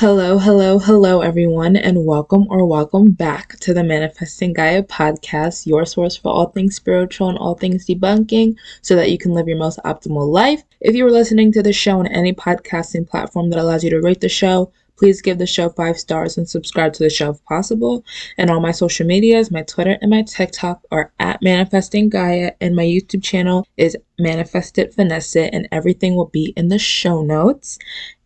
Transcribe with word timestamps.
Hello, 0.00 0.38
hello, 0.38 0.78
hello, 0.78 1.20
everyone, 1.20 1.76
and 1.76 2.06
welcome 2.06 2.46
or 2.48 2.64
welcome 2.64 3.10
back 3.10 3.58
to 3.58 3.74
the 3.74 3.84
Manifesting 3.84 4.54
Gaia 4.54 4.82
podcast, 4.82 5.66
your 5.66 5.84
source 5.84 6.16
for 6.16 6.32
all 6.32 6.46
things 6.46 6.74
spiritual 6.74 7.28
and 7.28 7.36
all 7.36 7.54
things 7.54 7.84
debunking, 7.84 8.56
so 8.80 8.96
that 8.96 9.10
you 9.10 9.18
can 9.18 9.34
live 9.34 9.46
your 9.46 9.58
most 9.58 9.78
optimal 9.84 10.26
life. 10.32 10.62
If 10.80 10.96
you 10.96 11.06
are 11.06 11.10
listening 11.10 11.52
to 11.52 11.62
the 11.62 11.74
show 11.74 11.98
on 11.98 12.06
any 12.06 12.32
podcasting 12.32 13.10
platform 13.10 13.50
that 13.50 13.58
allows 13.58 13.84
you 13.84 13.90
to 13.90 14.00
rate 14.00 14.22
the 14.22 14.30
show, 14.30 14.72
please 14.96 15.20
give 15.20 15.36
the 15.36 15.46
show 15.46 15.68
five 15.68 15.98
stars 15.98 16.38
and 16.38 16.48
subscribe 16.48 16.94
to 16.94 17.02
the 17.02 17.10
show 17.10 17.30
if 17.30 17.44
possible. 17.44 18.02
And 18.38 18.50
all 18.50 18.60
my 18.60 18.72
social 18.72 19.06
medias, 19.06 19.50
my 19.50 19.62
Twitter 19.64 19.98
and 20.00 20.10
my 20.10 20.22
TikTok 20.22 20.82
are 20.90 21.12
at 21.20 21.42
Manifesting 21.42 22.08
Gaia, 22.08 22.52
and 22.62 22.74
my 22.74 22.84
YouTube 22.84 23.22
channel 23.22 23.66
is 23.76 23.98
Manifest 24.18 24.78
It, 24.78 24.94
Finesse 24.94 25.36
It, 25.36 25.52
and 25.52 25.68
everything 25.72 26.16
will 26.16 26.30
be 26.30 26.54
in 26.56 26.68
the 26.68 26.78
show 26.78 27.20
notes. 27.20 27.78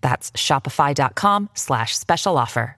That's 0.00 0.30
shopify.com 0.32 1.50
slash 1.54 1.96
special 1.96 2.38
offer. 2.38 2.76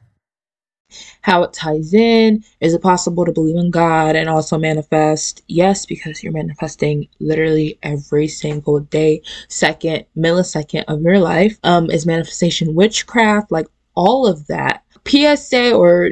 How 1.22 1.42
it 1.42 1.52
ties 1.52 1.94
in. 1.94 2.44
Is 2.60 2.74
it 2.74 2.82
possible 2.82 3.24
to 3.24 3.32
believe 3.32 3.56
in 3.56 3.70
God 3.70 4.14
and 4.16 4.28
also 4.28 4.58
manifest? 4.58 5.42
Yes, 5.48 5.86
because 5.86 6.22
you're 6.22 6.32
manifesting 6.32 7.08
literally 7.18 7.78
every 7.82 8.28
single 8.28 8.80
day, 8.80 9.22
second, 9.48 10.04
millisecond 10.16 10.84
of 10.88 11.00
your 11.02 11.18
life. 11.18 11.58
Um, 11.62 11.90
is 11.90 12.06
manifestation 12.06 12.74
witchcraft? 12.74 13.50
Like 13.50 13.68
all 13.94 14.26
of 14.26 14.46
that. 14.48 14.84
PSA 15.06 15.72
or 15.74 16.10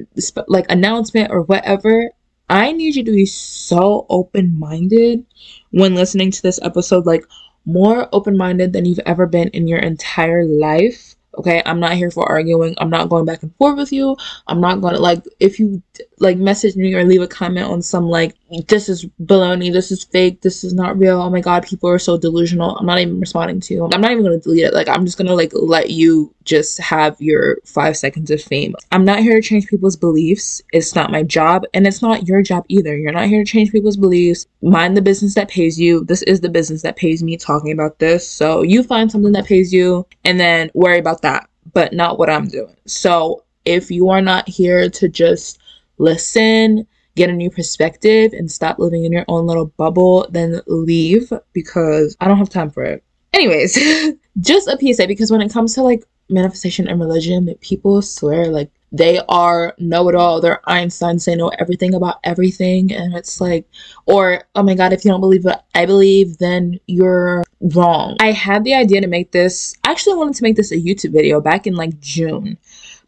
like 0.49 0.67
announcement 0.69 1.31
or 1.31 1.43
whatever. 1.43 2.11
I 2.49 2.73
need 2.73 2.97
you 2.97 3.05
to 3.05 3.13
be 3.13 3.27
so 3.27 4.07
open 4.09 4.59
minded 4.59 5.25
when 5.71 5.95
listening 5.95 6.33
to 6.33 6.43
this 6.43 6.59
episode. 6.63 7.07
Like, 7.07 7.25
more 7.65 8.09
open 8.13 8.37
minded 8.37 8.73
than 8.73 8.85
you've 8.85 9.01
ever 9.01 9.27
been 9.27 9.49
in 9.49 9.69
your 9.69 9.79
entire 9.79 10.45
life. 10.45 11.15
Okay, 11.39 11.63
I'm 11.65 11.79
not 11.79 11.95
here 11.95 12.11
for 12.11 12.29
arguing. 12.29 12.75
I'm 12.79 12.91
not 12.91 13.09
going 13.09 13.25
back 13.25 13.43
and 13.43 13.55
forth 13.57 13.77
with 13.77 13.93
you. 13.93 14.17
I'm 14.47 14.61
not 14.61 14.81
going 14.81 14.95
to 14.95 15.01
like 15.01 15.23
if 15.39 15.61
you 15.61 15.83
like 16.21 16.37
message 16.37 16.77
me 16.77 16.95
or 16.95 17.05
leave 17.05 17.23
a 17.23 17.27
comment 17.27 17.67
on 17.67 17.83
some 17.83 18.07
like 18.07 18.37
this 18.69 18.89
is 18.89 19.07
baloney, 19.23 19.73
this 19.73 19.91
is 19.91 20.05
fake, 20.05 20.43
this 20.43 20.63
is 20.63 20.75
not 20.75 20.99
real. 20.99 21.21
Oh 21.21 21.31
my 21.31 21.41
god, 21.41 21.67
people 21.67 21.89
are 21.89 21.99
so 21.99 22.19
delusional. 22.19 22.77
I'm 22.77 22.87
not 22.87 22.99
even 22.99 23.19
responding 23.19 23.61
to. 23.61 23.89
I'm 23.93 24.01
not 24.01 24.13
even 24.13 24.25
to 24.25 24.39
delete 24.39 24.65
it. 24.65 24.75
Like 24.75 24.89
I'm 24.89 25.05
just 25.05 25.19
to 25.19 25.35
like 25.35 25.53
let 25.55 25.91
you 25.91 26.35
just 26.45 26.79
have 26.79 27.21
your 27.21 27.59
5 27.65 27.97
seconds 27.97 28.31
of 28.31 28.43
fame. 28.43 28.75
I'm 28.93 29.05
not 29.05 29.21
here 29.21 29.35
to 29.35 29.43
change 29.43 29.67
people's 29.67 29.97
beliefs. 29.97 30.61
It's 30.73 30.95
not 30.95 31.11
my 31.11 31.23
job 31.23 31.65
and 31.75 31.87
it's 31.87 32.03
not 32.03 32.27
your 32.27 32.43
job 32.43 32.65
either. 32.69 32.97
You're 32.97 33.13
not 33.13 33.29
here 33.29 33.45
to 33.45 33.51
change 33.51 33.73
people's 33.73 33.97
beliefs. 33.97 34.47
Mind 34.63 34.97
the 34.97 35.03
business 35.03 35.35
that 35.35 35.49
pays 35.49 35.81
you. 35.81 36.05
This 36.05 36.23
is 36.23 36.41
the 36.41 36.49
business 36.49 36.83
that 36.83 36.97
pays 36.97 37.23
me 37.23 37.37
talking 37.37 37.73
about 37.73 37.99
this. 37.99 38.29
So 38.29 38.63
you 38.63 38.83
find 38.83 39.11
something 39.11 39.33
that 39.33 39.47
pays 39.47 39.73
you 39.73 40.07
and 40.25 40.39
then 40.39 40.71
worry 40.75 40.99
about 40.99 41.23
that, 41.23 41.49
but 41.73 41.93
not 41.93 42.19
what 42.19 42.29
I'm 42.29 42.49
doing. 42.49 42.77
So 42.87 43.45
if 43.65 43.91
you 43.91 44.09
are 44.09 44.23
not 44.23 44.49
here 44.49 44.89
to 44.89 45.09
just 45.09 45.60
listen, 46.01 46.87
get 47.15 47.31
a 47.31 47.33
new 47.33 47.51
perspective, 47.51 48.33
and 48.33 48.51
stop 48.51 48.79
living 48.79 49.05
in 49.05 49.13
your 49.13 49.25
own 49.29 49.47
little 49.47 49.67
bubble, 49.67 50.27
then 50.31 50.61
leave 50.67 51.33
because 51.53 52.17
I 52.21 52.27
don't 52.27 52.39
have 52.39 52.49
time 52.49 52.71
for 52.71 52.83
it. 52.83 53.05
Anyways, 53.33 53.79
just 54.41 54.67
a 54.67 54.79
PSA 54.81 55.07
because 55.07 55.31
when 55.31 55.43
it 55.43 55.53
comes 55.53 55.75
to 55.75 55.83
like 55.83 56.05
manifestation 56.29 56.89
and 56.89 56.99
religion, 56.99 57.55
people 57.61 58.03
swear 58.03 58.49
like 58.49 58.71
they 58.93 59.21
are 59.29 59.75
know 59.79 60.09
it 60.09 60.15
all. 60.15 60.41
They're 60.41 60.61
Einstein. 60.69 61.19
They 61.25 61.37
know 61.37 61.53
everything 61.59 61.95
about 61.95 62.19
everything. 62.25 62.93
And 62.93 63.15
it's 63.15 63.41
like, 63.41 63.67
or, 64.07 64.43
oh 64.55 64.63
my 64.63 64.75
God, 64.75 64.93
if 64.93 65.05
you 65.05 65.11
don't 65.11 65.21
believe 65.21 65.45
what 65.45 65.65
I 65.75 65.87
believe, 65.87 66.39
then 66.39 66.81
you're 66.87 67.45
wrong. 67.61 68.17
I 68.21 68.33
had 68.33 68.65
the 68.65 68.75
idea 68.75 69.01
to 69.01 69.07
make 69.07 69.31
this, 69.31 69.75
I 69.85 69.93
actually 69.93 70.17
wanted 70.17 70.35
to 70.37 70.43
make 70.43 70.57
this 70.57 70.73
a 70.73 70.77
YouTube 70.77 71.13
video 71.13 71.41
back 71.41 71.67
in 71.67 71.75
like 71.75 72.01
June. 72.01 72.59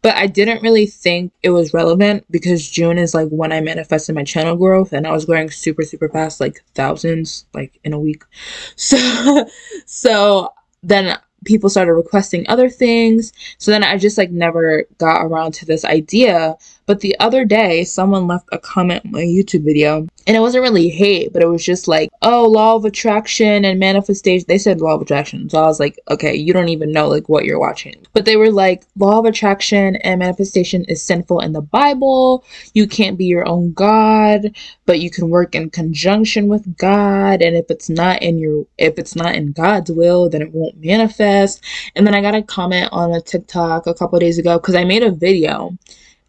But 0.03 0.15
I 0.17 0.27
didn't 0.27 0.61
really 0.61 0.85
think 0.85 1.33
it 1.41 1.49
was 1.49 1.73
relevant 1.73 2.25
because 2.29 2.69
June 2.69 2.99
is 2.99 3.13
like 3.15 3.29
when 3.29 3.51
I 3.51 3.61
manifested 3.61 4.15
my 4.15 4.23
channel 4.23 4.55
growth 4.55 4.93
and 4.93 5.07
I 5.07 5.11
was 5.11 5.25
growing 5.25 5.49
super, 5.49 5.83
super 5.83 6.09
fast, 6.09 6.41
like 6.41 6.61
thousands, 6.75 7.45
like 7.53 7.79
in 7.83 7.93
a 7.93 7.99
week. 7.99 8.23
So, 8.75 9.47
so 9.85 10.53
then 10.83 11.17
people 11.45 11.69
started 11.69 11.93
requesting 11.93 12.45
other 12.47 12.69
things. 12.69 13.33
So 13.57 13.71
then 13.71 13.83
I 13.83 13.97
just 13.97 14.17
like 14.17 14.31
never 14.31 14.85
got 14.97 15.23
around 15.23 15.53
to 15.55 15.65
this 15.65 15.85
idea. 15.85 16.55
But 16.85 16.99
the 16.99 17.15
other 17.19 17.45
day, 17.45 17.83
someone 17.83 18.27
left 18.27 18.47
a 18.51 18.57
comment 18.57 19.05
on 19.05 19.11
my 19.11 19.21
YouTube 19.21 19.63
video, 19.63 20.07
and 20.27 20.37
it 20.37 20.41
wasn't 20.41 20.63
really 20.63 20.89
hate, 20.89 21.31
but 21.33 21.41
it 21.41 21.47
was 21.47 21.63
just 21.63 21.87
like, 21.87 22.09
oh, 22.21 22.47
law 22.47 22.75
of 22.75 22.85
attraction 22.85 23.65
and 23.65 23.79
manifestation. 23.79 24.45
They 24.47 24.57
said 24.57 24.81
law 24.81 24.95
of 24.95 25.01
attraction. 25.01 25.49
So 25.49 25.61
I 25.61 25.67
was 25.67 25.79
like, 25.79 25.99
okay, 26.09 26.35
you 26.35 26.53
don't 26.53 26.69
even 26.69 26.91
know 26.91 27.07
like 27.07 27.29
what 27.29 27.45
you're 27.45 27.59
watching. 27.59 27.95
But 28.13 28.25
they 28.25 28.35
were 28.35 28.51
like, 28.51 28.83
law 28.97 29.19
of 29.19 29.25
attraction 29.25 29.95
and 29.97 30.19
manifestation 30.19 30.85
is 30.85 31.01
sinful 31.01 31.39
in 31.39 31.53
the 31.53 31.61
Bible. 31.61 32.43
You 32.73 32.87
can't 32.87 33.17
be 33.17 33.25
your 33.25 33.47
own 33.47 33.73
God, 33.73 34.55
but 34.85 34.99
you 34.99 35.09
can 35.09 35.29
work 35.29 35.55
in 35.55 35.69
conjunction 35.69 36.47
with 36.47 36.77
God. 36.77 37.41
And 37.41 37.55
if 37.55 37.65
it's 37.69 37.89
not 37.89 38.21
in 38.21 38.37
your, 38.37 38.65
if 38.77 38.97
it's 38.97 39.15
not 39.15 39.35
in 39.35 39.51
God's 39.51 39.91
will, 39.91 40.29
then 40.29 40.41
it 40.41 40.51
won't 40.51 40.83
manifest. 40.83 41.63
And 41.95 42.05
then 42.05 42.15
I 42.15 42.21
got 42.21 42.35
a 42.35 42.41
comment 42.41 42.89
on 42.91 43.11
a 43.11 43.21
TikTok 43.21 43.87
a 43.87 43.93
couple 43.93 44.19
days 44.19 44.37
ago 44.37 44.57
because 44.57 44.75
I 44.75 44.83
made 44.83 45.03
a 45.03 45.11
video 45.11 45.77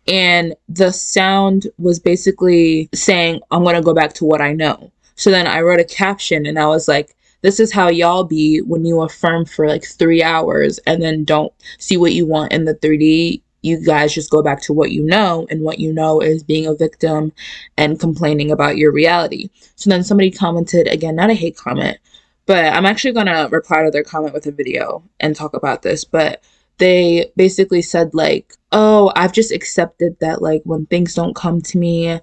and 0.07 0.55
the 0.69 0.93
sound 0.93 1.67
was 1.79 1.99
basically 1.99 2.89
saying, 2.95 3.41
I'm 3.51 3.63
going 3.63 3.77
to 3.77 3.83
go 3.83 3.95
back 3.95 4.13
to 4.15 4.25
what 4.25 4.41
I 4.41 4.53
know. 4.53 4.93
So 5.17 5.31
then 5.31 5.47
I 5.47 5.61
wrote 5.61 5.81
a 5.81 5.85
caption 5.85 6.47
and 6.47 6.59
I 6.59 6.67
was 6.67 6.89
like, 6.89 7.17
this 7.43 7.61
is 7.61 7.73
how 7.73 7.89
y'all 7.89 8.25
be 8.25 8.61
when 8.63 8.85
you 8.85 9.03
affirm 9.03 9.45
for 9.45 9.69
like 9.69 9.85
three 9.85 10.23
hours 10.23 10.79
and 10.87 11.03
then 11.03 11.25
don't 11.25 11.53
see 11.79 11.97
what 11.97 12.15
you 12.15 12.27
want 12.27 12.53
in 12.53 12.65
the 12.65 12.75
3D. 12.75 13.43
You 13.63 13.85
guys 13.85 14.15
just 14.15 14.31
go 14.31 14.43
back 14.43 14.61
to 14.63 14.75
what 14.75 14.91
you 14.91 15.03
know, 15.03 15.47
and 15.49 15.63
what 15.63 15.79
you 15.79 15.93
know 15.93 16.21
is 16.21 16.43
being 16.43 16.67
a 16.67 16.75
victim 16.75 17.33
and 17.79 17.99
complaining 18.01 18.51
about 18.51 18.77
your 18.77 18.93
reality. 18.93 19.49
So 19.77 19.89
then 19.89 20.05
somebody 20.05 20.31
commented, 20.31 20.87
again, 20.87 21.17
not 21.17 21.31
a 21.31 21.35
hate 21.35 21.57
comment, 21.57 21.99
but 22.45 22.75
I'm 22.75 22.85
actually 22.85 23.15
to 23.15 23.49
reply 23.51 23.83
to 23.83 23.91
their 23.91 24.05
comment 24.05 24.35
with 24.35 24.47
a 24.47 24.53
video 24.53 25.03
and 25.19 25.35
talk 25.35 25.55
about 25.55 25.81
this. 25.81 26.05
But 26.05 26.43
they 26.79 27.31
basically 27.37 27.83
said 27.83 28.15
like 28.15 28.55
oh 28.73 29.13
i've 29.17 29.33
just 29.33 29.53
accepted 29.53 30.17
that 30.21 30.43
like 30.43 30.63
when 30.65 30.87
things 30.87 31.15
don't 31.15 31.37
come 31.37 31.61
to 31.61 31.79
me 31.79 32.19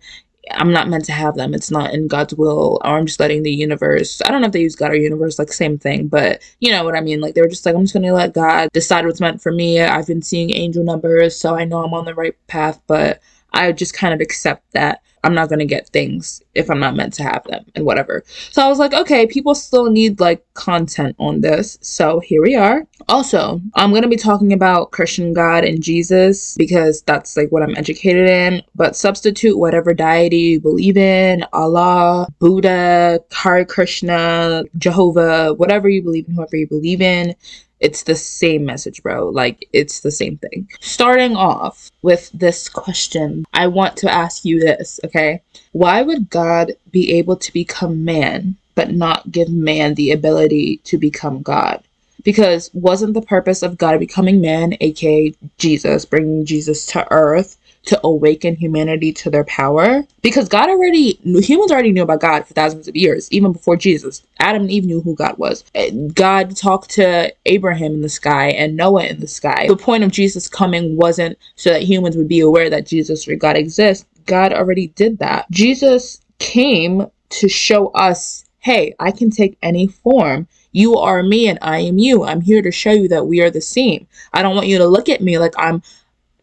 i'm 0.51 0.71
not 0.71 0.89
meant 0.89 1.05
to 1.05 1.11
have 1.11 1.35
them. 1.35 1.53
It's 1.53 1.71
not 1.71 1.93
in 1.93 2.07
god's 2.07 2.33
will. 2.33 2.79
Or 2.83 2.97
i'm 2.97 3.05
just 3.05 3.19
letting 3.19 3.43
the 3.43 3.51
universe 3.51 4.21
i 4.25 4.31
don't 4.31 4.41
know 4.41 4.47
if 4.47 4.53
they 4.53 4.61
use 4.61 4.75
god 4.75 4.91
or 4.91 4.95
universe 4.95 5.39
like 5.39 5.53
same 5.53 5.77
thing 5.77 6.07
but 6.07 6.41
you 6.59 6.71
know 6.71 6.83
what 6.83 6.95
i 6.95 7.01
mean. 7.01 7.21
Like 7.21 7.35
they 7.35 7.41
were 7.41 7.47
just 7.47 7.65
like 7.65 7.75
i'm 7.75 7.83
just 7.83 7.93
gonna 7.93 8.13
let 8.13 8.33
god 8.33 8.69
decide 8.73 9.05
what's 9.05 9.21
meant 9.21 9.41
for 9.41 9.51
me. 9.51 9.81
I've 9.81 10.07
been 10.07 10.21
seeing 10.21 10.55
angel 10.55 10.83
numbers 10.83 11.39
so 11.39 11.55
i 11.55 11.65
know 11.65 11.83
i'm 11.83 11.93
on 11.93 12.05
the 12.05 12.15
right 12.15 12.35
path 12.47 12.81
but 12.87 13.21
i 13.53 13.71
just 13.71 13.93
kind 13.93 14.13
of 14.13 14.21
accept 14.21 14.71
that 14.73 15.01
I'm 15.23 15.35
not 15.35 15.49
going 15.49 15.59
to 15.59 15.65
get 15.65 15.89
things 15.89 16.41
if 16.55 16.69
I'm 16.69 16.79
not 16.79 16.95
meant 16.95 17.13
to 17.13 17.23
have 17.23 17.43
them 17.43 17.65
and 17.75 17.85
whatever. 17.85 18.23
So 18.51 18.61
I 18.61 18.67
was 18.67 18.79
like, 18.79 18.93
okay, 18.93 19.27
people 19.27 19.53
still 19.53 19.89
need 19.89 20.19
like 20.19 20.43
content 20.53 21.15
on 21.19 21.41
this. 21.41 21.77
So 21.81 22.19
here 22.19 22.41
we 22.41 22.55
are. 22.55 22.87
Also, 23.07 23.61
I'm 23.75 23.91
going 23.91 24.01
to 24.01 24.07
be 24.07 24.15
talking 24.15 24.53
about 24.53 24.91
Christian 24.91 25.33
God 25.33 25.63
and 25.63 25.83
Jesus 25.83 26.55
because 26.57 27.03
that's 27.03 27.37
like 27.37 27.51
what 27.51 27.63
I'm 27.63 27.77
educated 27.77 28.29
in, 28.29 28.63
but 28.75 28.95
substitute 28.95 29.57
whatever 29.57 29.93
deity 29.93 30.37
you 30.37 30.59
believe 30.59 30.97
in, 30.97 31.45
Allah, 31.53 32.27
Buddha, 32.39 33.19
Hare 33.31 33.65
Krishna, 33.65 34.63
Jehovah, 34.77 35.53
whatever 35.53 35.87
you 35.87 36.01
believe 36.01 36.27
in, 36.27 36.35
whoever 36.35 36.55
you 36.55 36.67
believe 36.67 37.01
in 37.01 37.35
it's 37.81 38.03
the 38.03 38.15
same 38.15 38.63
message, 38.63 39.01
bro. 39.03 39.29
Like, 39.29 39.67
it's 39.73 39.99
the 40.01 40.11
same 40.11 40.37
thing. 40.37 40.69
Starting 40.79 41.35
off 41.35 41.91
with 42.03 42.29
this 42.31 42.69
question, 42.69 43.43
I 43.53 43.67
want 43.67 43.97
to 43.97 44.11
ask 44.11 44.45
you 44.45 44.59
this, 44.59 44.99
okay? 45.03 45.41
Why 45.73 46.03
would 46.03 46.29
God 46.29 46.73
be 46.91 47.13
able 47.13 47.35
to 47.37 47.51
become 47.51 48.05
man, 48.05 48.55
but 48.75 48.91
not 48.91 49.31
give 49.31 49.49
man 49.49 49.95
the 49.95 50.11
ability 50.11 50.77
to 50.85 50.97
become 50.97 51.41
God? 51.41 51.83
Because 52.23 52.69
wasn't 52.73 53.15
the 53.15 53.21
purpose 53.21 53.63
of 53.63 53.79
God 53.79 53.99
becoming 53.99 54.41
man, 54.41 54.75
aka 54.79 55.33
Jesus, 55.57 56.05
bringing 56.05 56.45
Jesus 56.45 56.85
to 56.87 57.11
earth, 57.11 57.57
to 57.85 57.99
awaken 58.03 58.55
humanity 58.55 59.11
to 59.11 59.29
their 59.29 59.43
power 59.45 60.05
because 60.21 60.47
God 60.47 60.69
already 60.69 61.19
humans 61.23 61.71
already 61.71 61.91
knew 61.91 62.03
about 62.03 62.21
God 62.21 62.45
for 62.45 62.53
thousands 62.53 62.87
of 62.87 62.95
years, 62.95 63.31
even 63.31 63.53
before 63.53 63.75
Jesus. 63.75 64.23
Adam 64.39 64.63
and 64.63 64.71
Eve 64.71 64.85
knew 64.85 65.01
who 65.01 65.15
God 65.15 65.37
was. 65.37 65.63
Eh, 65.73 65.91
God 66.13 66.55
talked 66.55 66.91
to 66.91 67.33
Abraham 67.45 67.93
in 67.93 68.01
the 68.01 68.09
sky 68.09 68.49
and 68.49 68.75
Noah 68.75 69.05
in 69.05 69.19
the 69.19 69.27
sky. 69.27 69.65
The 69.67 69.75
point 69.75 70.03
of 70.03 70.11
Jesus 70.11 70.47
coming 70.47 70.95
wasn't 70.95 71.37
so 71.55 71.71
that 71.71 71.83
humans 71.83 72.17
would 72.17 72.27
be 72.27 72.39
aware 72.39 72.69
that 72.69 72.85
Jesus 72.85 73.27
or 73.27 73.35
God 73.35 73.55
exists. 73.55 74.05
God 74.25 74.53
already 74.53 74.87
did 74.87 75.17
that. 75.19 75.49
Jesus 75.49 76.21
came 76.39 77.07
to 77.29 77.49
show 77.49 77.87
us, 77.89 78.45
hey, 78.59 78.93
I 78.99 79.11
can 79.11 79.29
take 79.29 79.57
any 79.61 79.87
form. 79.87 80.47
You 80.71 80.95
are 80.97 81.23
me 81.23 81.47
and 81.47 81.59
I 81.61 81.79
am 81.79 81.97
you. 81.97 82.23
I'm 82.23 82.41
here 82.41 82.61
to 82.61 82.71
show 82.71 82.91
you 82.91 83.07
that 83.09 83.25
we 83.25 83.41
are 83.41 83.49
the 83.49 83.61
same. 83.61 84.07
I 84.33 84.41
don't 84.41 84.55
want 84.55 84.67
you 84.67 84.77
to 84.77 84.87
look 84.87 85.09
at 85.09 85.21
me 85.21 85.37
like 85.37 85.53
I'm 85.57 85.81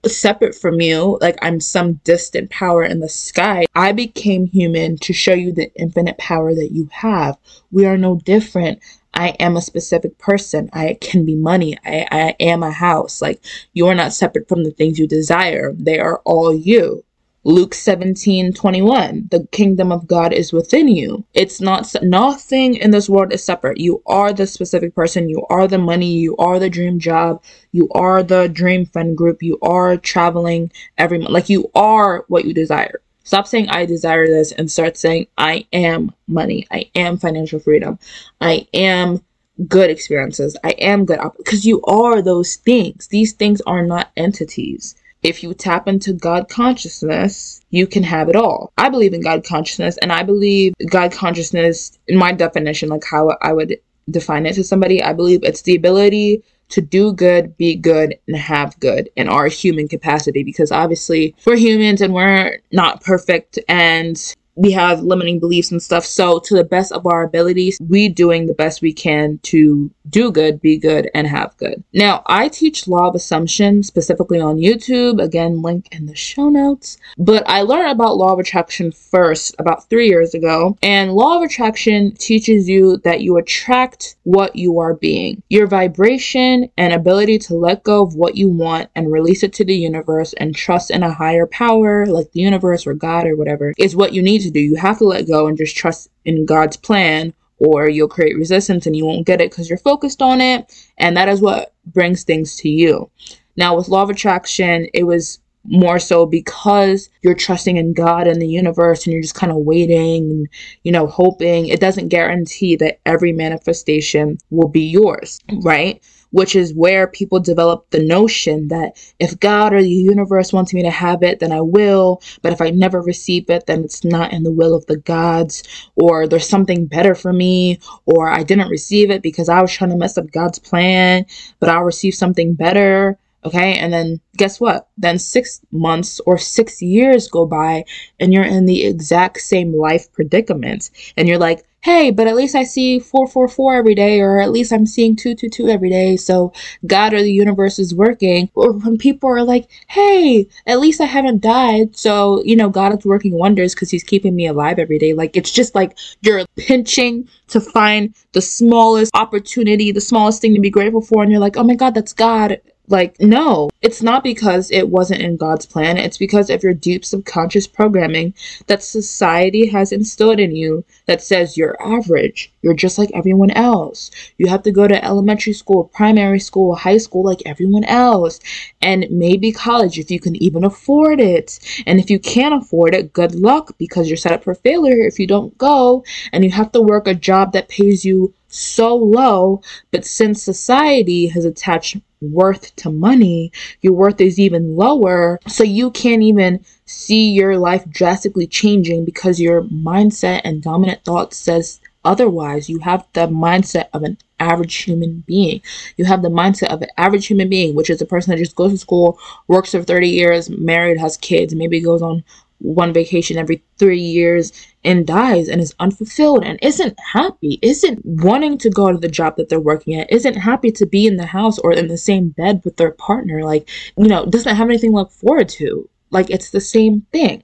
separate 0.07 0.55
from 0.55 0.81
you, 0.81 1.19
like 1.21 1.39
I'm 1.43 1.61
some 1.61 1.95
distant 2.05 2.51
power 2.51 2.85
in 2.85 3.01
the 3.01 3.09
sky. 3.09 3.67
I 3.75 3.93
became 3.93 4.47
human 4.47 4.97
to 4.99 5.13
show 5.13 5.35
you 5.35 5.53
the 5.53 5.73
infinite 5.75 6.19
power 6.19 6.55
that 6.55 6.73
you 6.73 6.89
have. 6.93 7.37
We 7.71 7.87
are 7.87 7.99
no 7.99 8.17
different. 8.17 8.81
I 9.15 9.31
am 9.41 9.57
a 9.57 9.63
specific 9.63 10.17
person. 10.19 10.71
I 10.73 10.97
can 11.01 11.25
be 11.25 11.35
money. 11.35 11.77
I, 11.85 12.07
I 12.11 12.37
am 12.39 12.63
a 12.63 12.71
house. 12.71 13.21
Like, 13.21 13.45
you 13.73 13.89
are 13.89 13.95
not 13.95 14.13
separate 14.13 14.49
from 14.49 14.65
the 14.65 14.71
things 14.71 14.99
you 14.99 15.09
desire. 15.09 15.73
They 15.73 15.99
are 15.99 16.21
all 16.25 16.55
you. 16.55 17.05
Luke 17.45 17.73
17, 17.73 18.53
21. 18.53 19.29
The 19.31 19.47
kingdom 19.53 19.93
of 19.93 20.07
God 20.09 20.33
is 20.33 20.53
within 20.53 20.89
you. 20.89 21.25
It's 21.35 21.61
not, 21.61 21.95
nothing 22.03 22.75
in 22.75 22.91
this 22.91 23.09
world 23.09 23.33
is 23.33 23.45
separate. 23.45 23.79
You 23.79 24.03
are 24.07 24.33
the 24.33 24.47
specific 24.47 24.95
person. 24.95 25.29
You 25.29 25.47
are 25.49 25.69
the 25.69 25.79
money. 25.79 26.11
You 26.11 26.37
are 26.37 26.59
the 26.59 26.69
dream 26.69 26.99
job. 26.99 27.43
You 27.71 27.89
are 27.91 28.23
the 28.25 28.49
dream 28.49 28.87
friend 28.87 29.17
group. 29.17 29.43
You 29.43 29.59
are 29.63 29.97
traveling 29.97 30.73
every 30.99 31.19
month. 31.19 31.31
Like 31.31 31.49
you 31.49 31.71
are 31.75 32.25
what 32.27 32.45
you 32.45 32.53
desire. 32.53 33.01
Stop 33.23 33.47
saying 33.47 33.69
I 33.69 33.87
desire 33.87 34.27
this 34.27 34.53
and 34.53 34.71
start 34.71 34.97
saying 34.97 35.29
I 35.37 35.67
am 35.73 36.13
money. 36.27 36.67
I 36.73 36.91
am 36.95 37.19
financial 37.19 37.61
freedom. 37.61 37.99
I 38.41 38.67
am 38.75 39.23
good 39.69 39.91
experiences. 39.91 40.57
I 40.65 40.71
am 40.71 41.05
good 41.05 41.21
because 41.37 41.65
you 41.65 41.83
are 41.83 42.21
those 42.21 42.57
things. 42.57 43.09
These 43.09 43.35
things 43.35 43.61
are 43.63 43.85
not 43.85 44.11
entities 44.17 44.97
if 45.23 45.43
you 45.43 45.55
tap 45.55 45.89
into 45.89 46.13
God 46.13 46.49
consciousness, 46.49 47.61
you 47.71 47.87
can 47.87 48.03
have 48.03 48.29
it 48.29 48.37
all. 48.37 48.73
I 48.79 48.89
believe 48.89 49.15
in 49.15 49.21
God 49.21 49.45
consciousness, 49.45 49.99
and 49.99 50.13
I 50.13 50.23
believe 50.23 50.75
God 50.91 51.13
consciousness, 51.13 51.99
in 52.07 52.19
my 52.19 52.33
definition, 52.33 52.89
like 52.89 53.05
how 53.05 53.37
I 53.43 53.53
would 53.53 53.79
define 54.11 54.47
it 54.47 54.55
to 54.55 54.65
somebody, 54.65 55.03
I 55.03 55.13
believe 55.13 55.41
it's 55.43 55.63
the 55.63 55.77
ability 55.77 56.43
to 56.71 56.81
do 56.81 57.13
good, 57.13 57.57
be 57.57 57.75
good, 57.75 58.19
and 58.27 58.37
have 58.37 58.79
good 58.81 59.09
in 59.17 59.29
our 59.29 59.47
human 59.47 59.89
capacity 59.89 60.43
because 60.43 60.71
obviously 60.71 61.35
we're 61.47 61.57
humans 61.57 62.01
and 62.01 62.13
we're 62.13 62.59
not 62.73 63.03
perfect 63.03 63.59
and 63.69 64.35
we 64.59 64.73
have 64.73 65.03
limiting 65.03 65.39
beliefs 65.39 65.71
and 65.71 65.83
stuff. 65.83 66.05
So, 66.05 66.41
to 66.41 66.55
the 66.55 66.65
best 66.65 66.93
of 66.93 67.07
our 67.07 67.23
abilities, 67.23 67.79
we 67.81 68.09
doing 68.09 68.47
the 68.47 68.55
best 68.55 68.83
we 68.83 68.93
can 68.93 69.39
to 69.45 69.91
do 70.09 70.33
good, 70.33 70.61
be 70.61 70.77
good, 70.79 71.11
and 71.15 71.27
have 71.27 71.57
good. 71.57 71.83
Now, 71.93 72.23
I 72.27 72.49
teach 72.49 72.89
law 72.89 73.09
of 73.09 73.15
assumption 73.15 73.83
specifically 73.83 74.41
on 74.41 74.57
YouTube. 74.57 75.23
Again, 75.23 75.63
link 75.63 75.89
in 75.93 76.07
the 76.07 76.17
show 76.17 76.49
notes. 76.49 76.99
But 77.17 77.49
I 77.49 77.63
learned 77.63 77.91
about 77.91 78.17
law 78.17 78.33
of 78.33 78.39
attraction 78.39 78.91
first 78.91 79.55
about 79.59 79.89
three 79.89 80.09
years 80.09 80.35
ago. 80.35 80.77
And 80.83 81.13
law 81.13 81.37
of 81.37 81.43
attraction 81.43 82.15
teaches 82.17 82.69
you 82.69 82.97
that 82.99 83.21
you 83.21 83.37
attract 83.37 84.17
what 84.25 84.57
you 84.57 84.81
are 84.81 84.95
being. 84.95 85.43
Your 85.49 85.67
vibration 85.67 86.71
and 86.77 86.93
ability 86.93 87.39
to 87.39 87.55
let 87.55 87.85
go 87.85 88.03
of 88.03 88.15
what 88.15 88.37
you 88.37 88.49
want 88.49 88.91
and 88.95 89.13
release 89.13 89.43
it 89.43 89.53
to 89.55 89.65
the 89.65 89.77
universe 89.77 90.33
and 90.35 90.55
trust 90.55 90.91
in 90.91 91.03
a 91.03 91.13
higher 91.13 91.47
power, 91.47 92.07
like 92.07 92.33
the 92.33 92.41
universe 92.41 92.87
or 92.87 92.95
God 92.95 93.27
or 93.27 93.37
whatever, 93.37 93.73
is 93.79 93.95
what 93.95 94.13
you 94.13 94.23
need 94.23 94.41
to 94.41 94.48
do. 94.51 94.61
You 94.61 94.77
have 94.77 94.99
to 94.99 95.05
let 95.05 95.27
go 95.27 95.47
and 95.47 95.57
just 95.57 95.77
trust 95.77 96.11
in 96.25 96.47
God's 96.47 96.77
plan 96.77 97.33
or 97.59 97.89
you'll 97.89 98.09
create 98.09 98.37
resistance 98.37 98.87
and 98.87 98.97
you 98.97 99.05
won't 99.05 99.27
get 99.27 99.41
it 99.41 99.51
because 99.51 99.69
you're 99.69 99.79
focused 99.79 100.23
on 100.23 100.41
it. 100.41 100.73
And 100.99 101.17
that 101.17 101.29
is 101.29 101.41
what 101.41 101.75
brings 101.87 102.25
things 102.25 102.57
to 102.57 102.69
you. 102.69 103.11
Now, 103.57 103.77
with 103.77 103.89
law 103.89 104.03
of 104.03 104.11
attraction, 104.11 104.87
it 104.95 105.05
was 105.05 105.41
more 105.65 105.99
so 105.99 106.25
because 106.25 107.11
you're 107.23 107.35
trusting 107.35 107.77
in 107.77 107.93
God 107.93 108.27
and 108.27 108.41
the 108.41 108.49
universe 108.49 109.05
and 109.05 109.13
you're 109.13 109.23
just 109.23 109.35
kind 109.35 109.53
of 109.53 109.59
waiting 109.59 110.31
and, 110.31 110.49
you 110.83 110.93
know, 110.93 111.07
hoping. 111.07 111.67
It 111.67 111.81
doesn't 111.81 112.09
guarantee 112.09 112.77
that 112.77 113.01
every 113.05 113.33
manifestation 113.33 114.39
will 114.51 114.69
be 114.69 114.83
yours, 114.83 115.41
right? 115.63 116.03
Which 116.31 116.55
is 116.55 116.75
where 116.75 117.07
people 117.07 117.41
develop 117.41 117.89
the 117.91 118.05
notion 118.05 118.69
that 118.69 118.93
if 119.19 119.39
God 119.41 119.73
or 119.73 119.83
the 119.83 119.89
universe 119.89 120.53
wants 120.53 120.75
me 120.75 120.83
to 120.83 120.91
have 120.91 121.23
it, 121.23 121.41
then 121.41 121.53
I 121.53 121.61
will. 121.61 122.23
But 122.43 122.53
if 122.53 122.61
I 122.61 122.71
never 122.71 123.01
receive 123.01 123.49
it, 123.51 123.67
then 123.67 123.85
it's 123.85 124.05
not 124.05 124.33
in 124.33 124.43
the 124.43 124.53
will 124.53 124.75
of 124.75 124.87
the 124.87 124.97
gods, 124.97 125.63
or 125.97 126.27
there's 126.27 126.49
something 126.49 126.87
better 126.87 127.15
for 127.15 127.33
me, 127.33 127.79
or 128.07 128.29
I 128.29 128.43
didn't 128.43 128.69
receive 128.69 129.11
it 129.11 129.23
because 129.23 129.49
I 129.49 129.61
was 129.61 129.73
trying 129.73 129.91
to 129.91 129.97
mess 129.97 130.19
up 130.19 130.31
God's 130.31 130.59
plan, 130.59 131.27
but 131.61 131.69
I'll 131.69 131.85
receive 131.85 132.15
something 132.15 132.55
better. 132.55 133.19
Okay. 133.45 133.79
And 133.79 133.93
then 133.93 134.21
guess 134.37 134.61
what? 134.61 134.89
Then 134.99 135.19
six 135.19 135.61
months 135.71 136.21
or 136.27 136.39
six 136.39 136.83
years 136.83 137.29
go 137.29 137.47
by 137.47 137.85
and 138.19 138.33
you're 138.33 138.45
in 138.45 138.67
the 138.67 138.85
exact 138.85 139.41
same 139.41 139.73
life 139.73 140.13
predicament. 140.13 140.91
And 141.17 141.29
you're 141.29 141.39
like, 141.39 141.65
hey, 141.81 142.11
but 142.11 142.27
at 142.27 142.35
least 142.35 142.57
I 142.57 142.65
see 142.65 142.99
444 142.99 143.75
every 143.75 143.95
day, 143.95 144.21
or 144.21 144.41
at 144.41 144.51
least 144.51 144.73
I'm 144.73 144.85
seeing 144.85 145.15
222 145.15 145.69
every 145.69 145.89
day. 145.89 146.17
So 146.17 146.53
God 146.87 147.15
or 147.15 147.23
the 147.23 147.33
universe 147.33 147.79
is 147.79 147.95
working. 147.95 148.51
Or 148.55 148.73
when 148.73 148.99
people 148.99 149.31
are 149.31 149.45
like, 149.45 149.71
hey, 149.89 150.49
at 150.67 150.81
least 150.81 151.01
I 151.01 151.05
haven't 151.05 151.41
died. 151.41 151.97
So, 151.97 152.43
you 152.43 152.57
know, 152.57 152.69
God 152.69 152.99
is 152.99 153.05
working 153.05 153.39
wonders 153.39 153.75
because 153.75 153.91
he's 153.91 154.03
keeping 154.03 154.35
me 154.35 154.47
alive 154.47 154.79
every 154.79 154.99
day. 154.99 155.15
Like, 155.15 155.37
it's 155.37 155.53
just 155.53 155.75
like 155.75 155.97
you're 156.23 156.45
pinching 156.57 157.29
to 157.49 157.61
find 157.61 158.15
the 158.33 158.43
smallest 158.43 159.15
opportunity, 159.15 159.93
the 159.93 160.01
smallest 160.01 160.43
thing 160.43 160.55
to 160.55 160.61
be 160.61 160.71
grateful 160.71 161.01
for. 161.01 161.23
And 161.23 161.31
you're 161.31 161.41
like, 161.41 161.57
oh 161.57 161.65
my 161.65 161.77
God, 161.77 161.95
that's 161.95 162.13
God. 162.13 162.61
Like, 162.91 163.21
no, 163.21 163.69
it's 163.83 164.03
not 164.03 164.25
because 164.25 164.71
it 164.71 164.89
wasn't 164.89 165.21
in 165.21 165.37
God's 165.37 165.67
plan. 165.67 165.99
It's 165.99 166.17
because 166.17 166.49
of 166.49 166.63
your 166.63 166.73
deep 166.73 167.05
subconscious 167.05 167.67
programming 167.67 168.33
that 168.67 168.83
society 168.83 169.67
has 169.69 169.93
instilled 169.93 170.41
in 170.41 170.57
you 170.57 170.85
that 171.07 171.23
says 171.23 171.57
you're 171.57 171.81
average. 171.83 172.51
You're 172.63 172.75
just 172.75 172.99
like 172.99 173.11
everyone 173.13 173.51
else. 173.51 174.11
You 174.39 174.47
have 174.49 174.63
to 174.63 174.73
go 174.73 174.89
to 174.89 175.05
elementary 175.05 175.53
school, 175.53 175.85
primary 175.85 176.41
school, 176.41 176.75
high 176.75 176.97
school 176.97 177.23
like 177.23 177.43
everyone 177.45 177.85
else, 177.85 178.41
and 178.81 179.07
maybe 179.11 179.53
college 179.53 179.99
if 179.99 180.11
you 180.11 180.19
can 180.19 180.37
even 180.43 180.65
afford 180.65 181.21
it. 181.21 181.59
And 181.87 182.01
if 182.01 182.11
you 182.11 182.19
can't 182.19 182.63
afford 182.63 182.95
it, 182.95 183.13
good 183.13 183.35
luck 183.35 183.77
because 183.79 184.09
you're 184.09 184.17
set 184.17 184.33
up 184.33 184.45
for 184.45 184.55
failure 184.55 185.07
if 185.07 185.19
you 185.19 185.27
don't 185.27 185.57
go 185.59 186.05
and 186.33 186.43
you 186.43 186.51
have 186.53 186.73
to 186.73 186.81
work 186.81 187.07
a 187.07 187.15
job 187.15 187.53
that 187.53 187.69
pays 187.69 188.05
you 188.05 188.33
so 188.49 188.97
low. 188.97 189.61
But 189.91 190.07
since 190.07 190.43
society 190.43 191.27
has 191.29 191.45
attached 191.45 191.99
worth 192.21 192.75
to 192.77 192.91
money, 192.91 193.53
your 193.81 193.93
worth 193.93 194.21
is 194.21 194.39
even 194.39 194.77
lower. 194.77 195.39
So 195.47 195.65
you 195.65 195.91
can't 195.91 196.23
even 196.23 196.65
see 196.85 197.31
your 197.31 197.59
life 197.59 197.89
drastically 197.89 198.47
changing 198.47 199.05
because 199.05 199.41
your 199.41 199.63
mindset 199.65 200.43
and 200.45 200.63
dominant 200.63 201.05
thought 201.05 201.35
says 201.35 201.81
otherwise. 202.05 202.69
You 202.69 202.79
have 202.81 203.07
the 203.13 203.29
mindset 203.29 203.89
of 203.93 204.03
an 204.03 204.19
average 204.41 204.75
human 204.77 205.25
being. 205.27 205.61
You 205.97 206.05
have 206.07 206.23
the 206.23 206.29
mindset 206.29 206.69
of 206.69 206.83
an 206.83 206.89
average 206.97 207.27
human 207.27 207.49
being, 207.49 207.75
which 207.75 207.91
is 207.91 208.01
a 208.01 208.07
person 208.07 208.31
that 208.31 208.39
just 208.39 208.57
goes 208.57 208.73
to 208.73 208.79
school, 208.79 209.19
works 209.47 209.73
for 209.73 209.83
30 209.83 210.09
years, 210.09 210.49
married, 210.49 210.99
has 210.99 211.17
kids, 211.17 211.55
maybe 211.55 211.81
goes 211.81 212.03
on 212.03 212.25
one 212.59 212.93
vacation 212.93 213.39
every 213.39 213.63
three 213.79 214.01
years 214.01 214.53
and 214.85 215.07
dies 215.07 215.49
and 215.49 215.61
is 215.61 215.75
unfulfilled 215.79 216.45
and 216.45 216.59
isn't 216.63 216.99
happy, 217.01 217.59
isn't 217.63 218.05
wanting 218.05 218.59
to 218.59 218.71
go 218.71 218.91
to 218.93 218.99
the 218.99 219.09
job 219.09 219.37
that 219.37 219.49
they're 219.49 219.61
working 219.61 219.95
at, 219.95 220.11
isn't 220.13 220.35
happy 220.35 220.71
to 220.73 220.87
be 220.87 221.07
in 221.07 221.17
the 221.17 221.27
house 221.27 221.59
or 221.59 221.73
in 221.73 221.89
the 221.89 221.97
same 221.97 222.31
bed 222.31 222.61
with 222.65 222.77
their 222.77 222.93
partner, 222.93 223.43
like, 223.43 223.69
you 223.97 224.09
know, 224.09 224.27
doesn't 224.27 224.57
have 224.57 224.69
anything 224.69 224.91
to 224.91 224.97
look 224.97 225.13
forward 225.13 225.49
to. 225.49 225.89
Like, 226.11 226.31
it's 226.31 226.51
the 226.51 226.61
same 226.61 227.07
thing. 227.13 227.43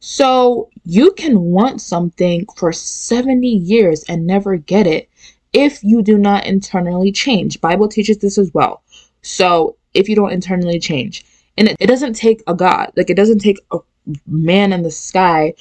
So, 0.00 0.68
you 0.84 1.12
can 1.12 1.40
want 1.40 1.80
something 1.80 2.46
for 2.56 2.72
70 2.72 3.46
years 3.48 4.04
and 4.04 4.26
never 4.26 4.56
get 4.56 4.86
it 4.86 5.08
if 5.52 5.82
you 5.82 6.02
do 6.02 6.18
not 6.18 6.46
internally 6.46 7.10
change. 7.12 7.60
Bible 7.60 7.88
teaches 7.88 8.18
this 8.18 8.36
as 8.36 8.52
well. 8.52 8.82
So, 9.22 9.76
if 9.94 10.08
you 10.08 10.16
don't 10.16 10.32
internally 10.32 10.78
change, 10.78 11.24
and 11.56 11.68
it, 11.68 11.76
it 11.80 11.86
doesn't 11.86 12.14
take 12.14 12.42
a 12.46 12.54
God, 12.54 12.92
like, 12.96 13.08
it 13.08 13.16
doesn't 13.16 13.38
take 13.38 13.58
a 13.72 13.78
man 14.26 14.72
in 14.72 14.82
the 14.82 14.90
sky 14.90 15.54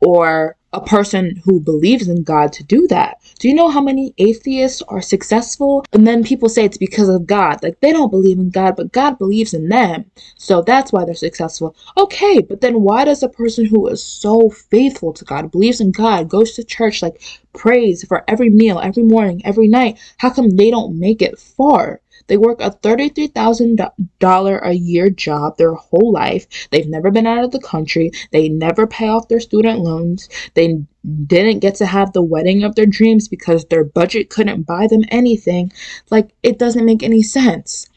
or 0.00 0.56
a 0.72 0.80
person 0.80 1.40
who 1.44 1.60
believes 1.60 2.08
in 2.08 2.22
God 2.22 2.52
to 2.52 2.62
do 2.62 2.86
that. 2.88 3.18
Do 3.38 3.48
you 3.48 3.54
know 3.54 3.70
how 3.70 3.80
many 3.80 4.12
atheists 4.18 4.82
are 4.82 5.00
successful? 5.00 5.84
And 5.92 6.06
then 6.06 6.22
people 6.22 6.48
say 6.48 6.64
it's 6.64 6.76
because 6.76 7.08
of 7.08 7.26
God. 7.26 7.62
Like 7.62 7.80
they 7.80 7.92
don't 7.92 8.10
believe 8.10 8.38
in 8.38 8.50
God, 8.50 8.76
but 8.76 8.92
God 8.92 9.16
believes 9.16 9.54
in 9.54 9.68
them. 9.70 10.10
So 10.36 10.60
that's 10.60 10.92
why 10.92 11.04
they're 11.04 11.14
successful. 11.14 11.74
Okay, 11.96 12.40
but 12.40 12.60
then 12.60 12.82
why 12.82 13.04
does 13.06 13.22
a 13.22 13.28
person 13.28 13.64
who 13.64 13.88
is 13.88 14.04
so 14.04 14.50
faithful 14.50 15.12
to 15.14 15.24
God, 15.24 15.50
believes 15.50 15.80
in 15.80 15.90
God, 15.90 16.28
goes 16.28 16.52
to 16.52 16.64
church, 16.64 17.00
like 17.00 17.22
prays 17.54 18.04
for 18.04 18.24
every 18.28 18.50
meal, 18.50 18.78
every 18.78 19.04
morning, 19.04 19.40
every 19.46 19.68
night, 19.68 19.98
how 20.18 20.28
come 20.30 20.50
they 20.50 20.70
don't 20.70 20.98
make 20.98 21.22
it 21.22 21.38
far? 21.38 22.00
They 22.28 22.36
work 22.36 22.60
a 22.60 22.70
$33,000 22.70 24.66
a 24.66 24.72
year 24.72 25.10
job 25.10 25.56
their 25.56 25.74
whole 25.74 26.12
life. 26.12 26.68
They've 26.70 26.88
never 26.88 27.10
been 27.10 27.26
out 27.26 27.44
of 27.44 27.50
the 27.50 27.60
country. 27.60 28.12
They 28.30 28.48
never 28.48 28.86
pay 28.86 29.08
off 29.08 29.28
their 29.28 29.40
student 29.40 29.80
loans. 29.80 30.28
They 30.54 30.82
didn't 31.26 31.60
get 31.60 31.74
to 31.76 31.86
have 31.86 32.12
the 32.12 32.22
wedding 32.22 32.62
of 32.64 32.74
their 32.74 32.86
dreams 32.86 33.28
because 33.28 33.64
their 33.64 33.84
budget 33.84 34.30
couldn't 34.30 34.62
buy 34.62 34.86
them 34.86 35.04
anything. 35.08 35.72
Like, 36.10 36.30
it 36.42 36.58
doesn't 36.58 36.84
make 36.84 37.02
any 37.02 37.22
sense. 37.22 37.88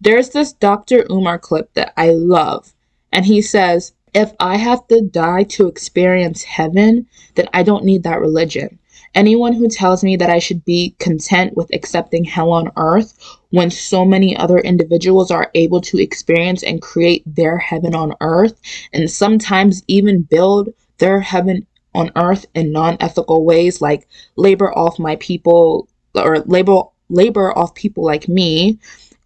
There's 0.00 0.30
this 0.30 0.52
Dr. 0.54 1.04
Umar 1.10 1.38
clip 1.38 1.74
that 1.74 1.92
I 1.96 2.10
love, 2.10 2.72
and 3.12 3.26
he 3.26 3.42
says, 3.42 3.92
If 4.14 4.32
I 4.40 4.56
have 4.56 4.86
to 4.88 5.02
die 5.02 5.42
to 5.44 5.66
experience 5.66 6.42
heaven, 6.44 7.06
then 7.34 7.48
I 7.52 7.62
don't 7.62 7.84
need 7.84 8.04
that 8.04 8.20
religion. 8.20 8.78
Anyone 9.14 9.52
who 9.52 9.68
tells 9.68 10.04
me 10.04 10.16
that 10.16 10.30
I 10.30 10.38
should 10.38 10.64
be 10.64 10.94
content 10.98 11.56
with 11.56 11.74
accepting 11.74 12.24
hell 12.24 12.52
on 12.52 12.70
earth 12.76 13.18
when 13.50 13.70
so 13.70 14.04
many 14.04 14.36
other 14.36 14.58
individuals 14.58 15.30
are 15.30 15.50
able 15.54 15.80
to 15.80 15.98
experience 15.98 16.62
and 16.62 16.80
create 16.80 17.24
their 17.26 17.58
heaven 17.58 17.94
on 17.94 18.14
earth 18.20 18.60
and 18.92 19.10
sometimes 19.10 19.82
even 19.88 20.22
build 20.22 20.68
their 20.98 21.20
heaven 21.20 21.66
on 21.94 22.12
earth 22.14 22.46
in 22.54 22.70
non-ethical 22.72 23.44
ways 23.44 23.80
like 23.80 24.06
labor 24.36 24.72
off 24.78 24.98
my 24.98 25.16
people 25.16 25.88
or 26.14 26.38
labor 26.40 26.82
labor 27.08 27.56
off 27.58 27.74
people 27.74 28.04
like 28.04 28.28
me 28.28 28.78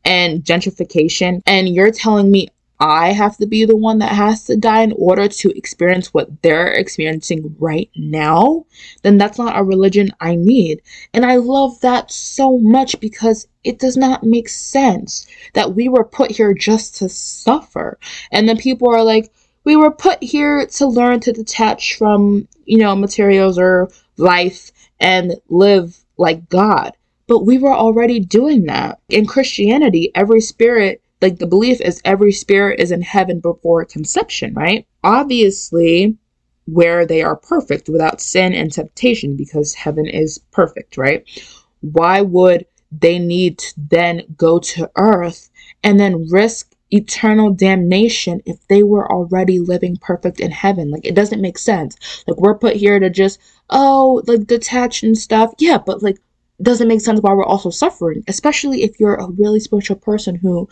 and 0.07 0.43
gentrification 0.45 1.41
and 1.47 1.69
you're 1.69 1.91
telling 1.91 2.31
me 2.31 2.49
I 2.81 3.13
have 3.13 3.37
to 3.37 3.47
be 3.47 3.65
the 3.65 3.77
one 3.77 3.99
that 3.99 4.13
has 4.13 4.45
to 4.45 4.57
die 4.57 4.83
in 4.83 4.93
order 4.93 5.29
to 5.29 5.57
experience 5.57 6.13
what 6.13 6.43
they're 6.43 6.73
experiencing 6.73 7.55
right 7.59 7.89
now, 7.95 8.67
then 9.03 9.17
that's 9.17 9.39
not 9.39 9.59
a 9.59 9.63
religion 9.63 10.11
I 10.21 10.35
need. 10.35 10.83
And 11.13 11.25
I 11.25 11.37
love 11.37 11.81
that 11.81 12.11
so 12.11 12.59
much 12.59 12.99
because 12.99 13.47
it 13.63 13.79
does 13.79 13.97
not 13.97 14.25
make 14.25 14.49
sense 14.49 15.27
that 15.53 15.75
we 15.75 15.89
were 15.89 16.05
put 16.05 16.33
here 16.33 16.53
just 16.53 16.97
to 16.97 17.09
suffer. 17.09 17.99
And 18.33 18.49
then 18.49 18.57
people 18.57 18.91
are 18.91 19.05
like, 19.05 19.33
we 19.65 19.77
were 19.77 19.93
put 19.93 20.23
here 20.23 20.67
to 20.67 20.87
learn 20.87 21.21
to 21.21 21.33
detach 21.33 21.97
from, 21.97 22.49
you 22.67 22.79
know, 22.79 22.97
materials 22.97 23.59
or 23.59 23.89
life 24.17 24.73
and 25.01 25.35
live 25.49 25.97
like 26.19 26.49
God. 26.49 26.93
But 27.27 27.47
we 27.47 27.57
were 27.57 27.73
already 27.73 28.21
doing 28.21 28.65
that. 28.67 29.01
In 29.09 29.27
Christianity, 29.27 30.11
every 30.15 30.41
spirit 30.41 31.03
like 31.21 31.39
the 31.39 31.47
belief 31.47 31.81
is 31.81 32.01
every 32.05 32.33
spirit 32.33 32.81
is 32.81 32.91
in 32.91 33.03
heaven 33.03 33.41
before 33.41 33.85
conception, 33.85 34.55
right? 34.55 34.87
Obviously, 35.03 36.17
where 36.67 37.07
they 37.07 37.23
are 37.23 37.37
perfect 37.37 37.89
without 37.89 38.21
sin 38.21 38.55
and 38.55 38.73
temptation 38.73 39.37
because 39.37 39.75
heaven 39.75 40.07
is 40.07 40.39
perfect, 40.51 40.97
right? 40.97 41.27
Why 41.81 42.21
would 42.21 42.67
they 42.91 43.19
need 43.19 43.59
to 43.59 43.75
then 43.77 44.23
go 44.37 44.59
to 44.59 44.91
earth 44.97 45.51
and 45.83 45.99
then 46.01 46.29
risk 46.31 46.75
eternal 46.91 47.51
damnation 47.51 48.41
if 48.47 48.67
they 48.69 48.83
were 48.83 49.11
already 49.11 49.59
living 49.59 49.97
perfect 49.97 50.41
in 50.41 50.51
heaven? 50.51 50.91
Like, 50.91 51.05
it 51.05 51.15
doesn't 51.15 51.41
make 51.41 51.59
sense. 51.59 52.25
Like, 52.27 52.39
we're 52.39 52.59
put 52.59 52.77
here 52.77 52.99
to 52.99 53.11
just, 53.11 53.39
oh, 53.71 54.23
like 54.27 54.47
detach 54.47 55.03
and 55.03 55.17
stuff. 55.17 55.53
Yeah, 55.59 55.79
but 55.79 56.03
like, 56.03 56.19
doesn't 56.63 56.89
make 56.89 57.01
sense 57.01 57.21
why 57.21 57.33
we're 57.33 57.45
also 57.45 57.71
suffering, 57.71 58.23
especially 58.29 58.85
if 58.85 59.01
you're 59.01 59.17
a 59.17 59.31
really 59.31 59.61
spiritual 59.61 59.97
person 59.97 60.37
who 60.37 60.69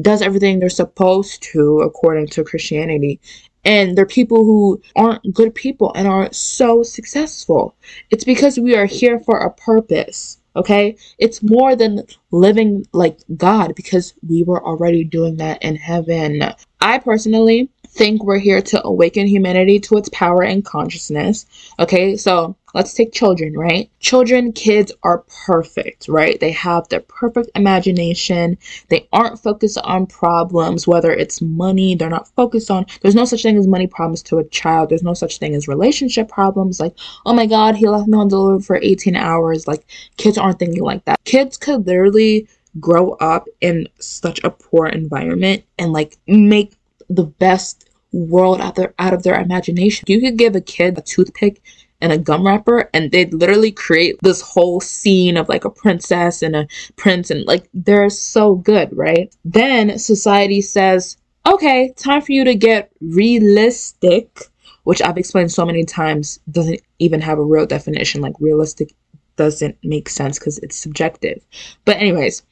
does 0.00 0.22
everything 0.22 0.58
they're 0.58 0.68
supposed 0.68 1.42
to 1.42 1.80
according 1.80 2.28
to 2.28 2.44
Christianity. 2.44 3.20
And 3.64 3.96
they're 3.96 4.06
people 4.06 4.44
who 4.44 4.80
aren't 4.94 5.34
good 5.34 5.54
people 5.54 5.92
and 5.96 6.06
are 6.06 6.32
so 6.32 6.82
successful. 6.82 7.74
It's 8.10 8.24
because 8.24 8.58
we 8.58 8.76
are 8.76 8.86
here 8.86 9.18
for 9.20 9.38
a 9.38 9.52
purpose. 9.52 10.38
Okay? 10.54 10.96
It's 11.18 11.42
more 11.42 11.74
than 11.74 12.04
living 12.30 12.86
like 12.92 13.18
God 13.36 13.74
because 13.74 14.14
we 14.26 14.44
were 14.44 14.64
already 14.64 15.04
doing 15.04 15.36
that 15.38 15.62
in 15.62 15.76
heaven. 15.76 16.40
I 16.80 16.98
personally 16.98 17.70
think 17.96 18.22
we're 18.22 18.38
here 18.38 18.60
to 18.60 18.86
awaken 18.86 19.26
humanity 19.26 19.80
to 19.80 19.96
its 19.96 20.10
power 20.10 20.42
and 20.42 20.64
consciousness. 20.64 21.46
Okay, 21.78 22.16
so 22.16 22.54
let's 22.74 22.92
take 22.92 23.12
children, 23.12 23.54
right? 23.56 23.90
Children, 24.00 24.52
kids 24.52 24.92
are 25.02 25.24
perfect, 25.46 26.06
right? 26.06 26.38
They 26.38 26.52
have 26.52 26.86
their 26.88 27.00
perfect 27.00 27.50
imagination. 27.54 28.58
They 28.88 29.08
aren't 29.12 29.42
focused 29.42 29.78
on 29.78 30.06
problems, 30.06 30.86
whether 30.86 31.10
it's 31.10 31.40
money, 31.40 31.94
they're 31.94 32.10
not 32.10 32.28
focused 32.36 32.70
on, 32.70 32.84
there's 33.00 33.14
no 33.14 33.24
such 33.24 33.42
thing 33.42 33.56
as 33.56 33.66
money 33.66 33.86
problems 33.86 34.22
to 34.24 34.38
a 34.38 34.44
child. 34.48 34.90
There's 34.90 35.02
no 35.02 35.14
such 35.14 35.38
thing 35.38 35.54
as 35.54 35.66
relationship 35.66 36.28
problems. 36.28 36.78
Like, 36.78 36.94
oh 37.24 37.32
my 37.32 37.46
God, 37.46 37.76
he 37.76 37.88
left 37.88 38.08
me 38.08 38.18
on 38.18 38.28
delivery 38.28 38.62
for 38.62 38.76
18 38.76 39.16
hours. 39.16 39.66
Like, 39.66 39.86
kids 40.18 40.36
aren't 40.36 40.58
thinking 40.58 40.82
like 40.82 41.04
that. 41.06 41.18
Kids 41.24 41.56
could 41.56 41.86
literally 41.86 42.46
grow 42.78 43.12
up 43.12 43.48
in 43.62 43.88
such 43.98 44.38
a 44.44 44.50
poor 44.50 44.86
environment 44.86 45.64
and 45.78 45.94
like 45.94 46.18
make 46.26 46.74
the 47.08 47.24
best 47.24 47.85
world 48.16 48.60
out, 48.60 48.74
there, 48.74 48.94
out 48.98 49.14
of 49.14 49.22
their 49.22 49.40
imagination. 49.40 50.04
You 50.08 50.20
could 50.20 50.36
give 50.36 50.56
a 50.56 50.60
kid 50.60 50.98
a 50.98 51.02
toothpick 51.02 51.62
and 52.00 52.12
a 52.12 52.18
gum 52.18 52.46
wrapper 52.46 52.90
and 52.92 53.10
they'd 53.10 53.32
literally 53.32 53.72
create 53.72 54.16
this 54.22 54.40
whole 54.40 54.80
scene 54.80 55.36
of 55.36 55.48
like 55.48 55.64
a 55.64 55.70
princess 55.70 56.42
and 56.42 56.54
a 56.54 56.68
prince 56.96 57.30
and 57.30 57.44
like 57.46 57.68
they're 57.72 58.10
so 58.10 58.56
good, 58.56 58.94
right? 58.96 59.34
Then 59.44 59.98
society 59.98 60.60
says, 60.60 61.16
okay, 61.46 61.92
time 61.96 62.22
for 62.22 62.32
you 62.32 62.44
to 62.44 62.54
get 62.54 62.90
realistic, 63.00 64.40
which 64.84 65.00
I've 65.00 65.18
explained 65.18 65.52
so 65.52 65.64
many 65.64 65.84
times 65.84 66.38
doesn't 66.50 66.80
even 66.98 67.20
have 67.20 67.38
a 67.38 67.44
real 67.44 67.66
definition. 67.66 68.20
Like 68.20 68.34
realistic 68.40 68.92
doesn't 69.36 69.76
make 69.82 70.08
sense 70.08 70.38
because 70.38 70.58
it's 70.58 70.76
subjective. 70.76 71.44
But 71.84 71.96
anyways, 71.96 72.42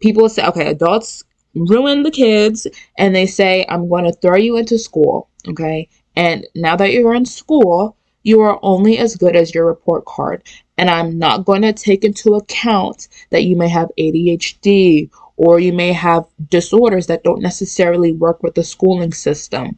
people 0.00 0.28
say, 0.28 0.46
okay, 0.46 0.68
adults 0.68 1.24
ruin 1.56 2.02
the 2.02 2.10
kids 2.10 2.66
and 2.98 3.14
they 3.14 3.26
say, 3.26 3.64
I'm 3.68 3.88
going 3.88 4.04
to 4.04 4.12
throw 4.12 4.36
you 4.36 4.56
into 4.56 4.78
school. 4.78 5.28
Okay. 5.48 5.88
And 6.14 6.46
now 6.54 6.76
that 6.76 6.92
you're 6.92 7.14
in 7.14 7.26
school, 7.26 7.96
you 8.22 8.40
are 8.40 8.58
only 8.62 8.98
as 8.98 9.16
good 9.16 9.36
as 9.36 9.54
your 9.54 9.66
report 9.66 10.04
card. 10.04 10.42
And 10.78 10.90
I'm 10.90 11.18
not 11.18 11.44
going 11.44 11.62
to 11.62 11.72
take 11.72 12.04
into 12.04 12.34
account 12.34 13.08
that 13.30 13.44
you 13.44 13.56
may 13.56 13.68
have 13.68 13.90
ADHD 13.98 15.10
or 15.36 15.60
you 15.60 15.72
may 15.72 15.92
have 15.92 16.24
disorders 16.48 17.06
that 17.06 17.24
don't 17.24 17.42
necessarily 17.42 18.12
work 18.12 18.42
with 18.42 18.54
the 18.54 18.64
schooling 18.64 19.12
system. 19.12 19.76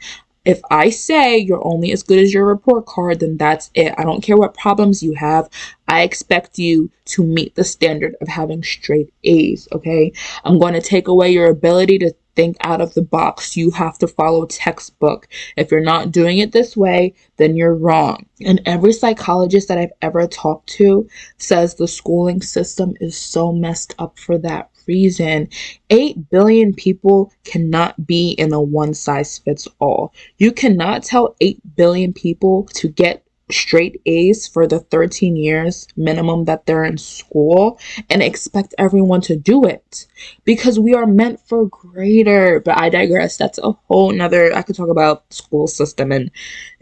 If 0.48 0.62
I 0.70 0.88
say 0.88 1.36
you're 1.36 1.62
only 1.62 1.92
as 1.92 2.02
good 2.02 2.18
as 2.18 2.32
your 2.32 2.46
report 2.46 2.86
card, 2.86 3.20
then 3.20 3.36
that's 3.36 3.70
it. 3.74 3.92
I 3.98 4.02
don't 4.02 4.22
care 4.22 4.38
what 4.38 4.54
problems 4.54 5.02
you 5.02 5.12
have. 5.12 5.50
I 5.88 6.04
expect 6.04 6.58
you 6.58 6.90
to 7.04 7.22
meet 7.22 7.54
the 7.54 7.64
standard 7.64 8.16
of 8.22 8.28
having 8.28 8.62
straight 8.62 9.12
A's, 9.24 9.68
okay? 9.72 10.10
I'm 10.44 10.58
going 10.58 10.72
to 10.72 10.80
take 10.80 11.06
away 11.06 11.30
your 11.32 11.50
ability 11.50 11.98
to 11.98 12.14
think 12.34 12.56
out 12.62 12.80
of 12.80 12.94
the 12.94 13.02
box. 13.02 13.58
You 13.58 13.70
have 13.72 13.98
to 13.98 14.08
follow 14.08 14.46
textbook. 14.46 15.28
If 15.58 15.70
you're 15.70 15.80
not 15.80 16.12
doing 16.12 16.38
it 16.38 16.52
this 16.52 16.74
way, 16.74 17.12
then 17.36 17.54
you're 17.54 17.74
wrong. 17.74 18.24
And 18.40 18.62
every 18.64 18.94
psychologist 18.94 19.68
that 19.68 19.76
I've 19.76 19.92
ever 20.00 20.26
talked 20.26 20.70
to 20.78 21.10
says 21.36 21.74
the 21.74 21.86
schooling 21.86 22.40
system 22.40 22.94
is 23.02 23.18
so 23.18 23.52
messed 23.52 23.94
up 23.98 24.18
for 24.18 24.38
that 24.38 24.70
reason. 24.88 25.48
8 25.90 26.30
billion 26.30 26.74
people 26.74 27.32
cannot 27.44 28.06
be 28.06 28.30
in 28.32 28.52
a 28.52 28.60
one 28.60 28.94
size 28.94 29.38
fits 29.38 29.68
all. 29.78 30.12
You 30.38 30.52
cannot 30.52 31.04
tell 31.04 31.36
8 31.40 31.76
billion 31.76 32.12
people 32.12 32.64
to 32.74 32.88
get 32.88 33.24
straight 33.50 34.00
A's 34.06 34.46
for 34.46 34.66
the 34.66 34.80
13 34.80 35.36
years 35.36 35.86
minimum 35.96 36.44
that 36.44 36.66
they're 36.66 36.84
in 36.84 36.98
school 36.98 37.78
and 38.10 38.22
expect 38.22 38.74
everyone 38.78 39.20
to 39.22 39.36
do 39.36 39.64
it 39.64 40.06
because 40.44 40.78
we 40.78 40.94
are 40.94 41.06
meant 41.06 41.40
for 41.40 41.66
greater. 41.66 42.60
But 42.60 42.78
I 42.78 42.88
digress. 42.88 43.36
That's 43.36 43.58
a 43.58 43.72
whole 43.72 44.12
nother, 44.12 44.54
I 44.54 44.62
could 44.62 44.76
talk 44.76 44.88
about 44.88 45.32
school 45.32 45.66
system 45.66 46.12
and 46.12 46.30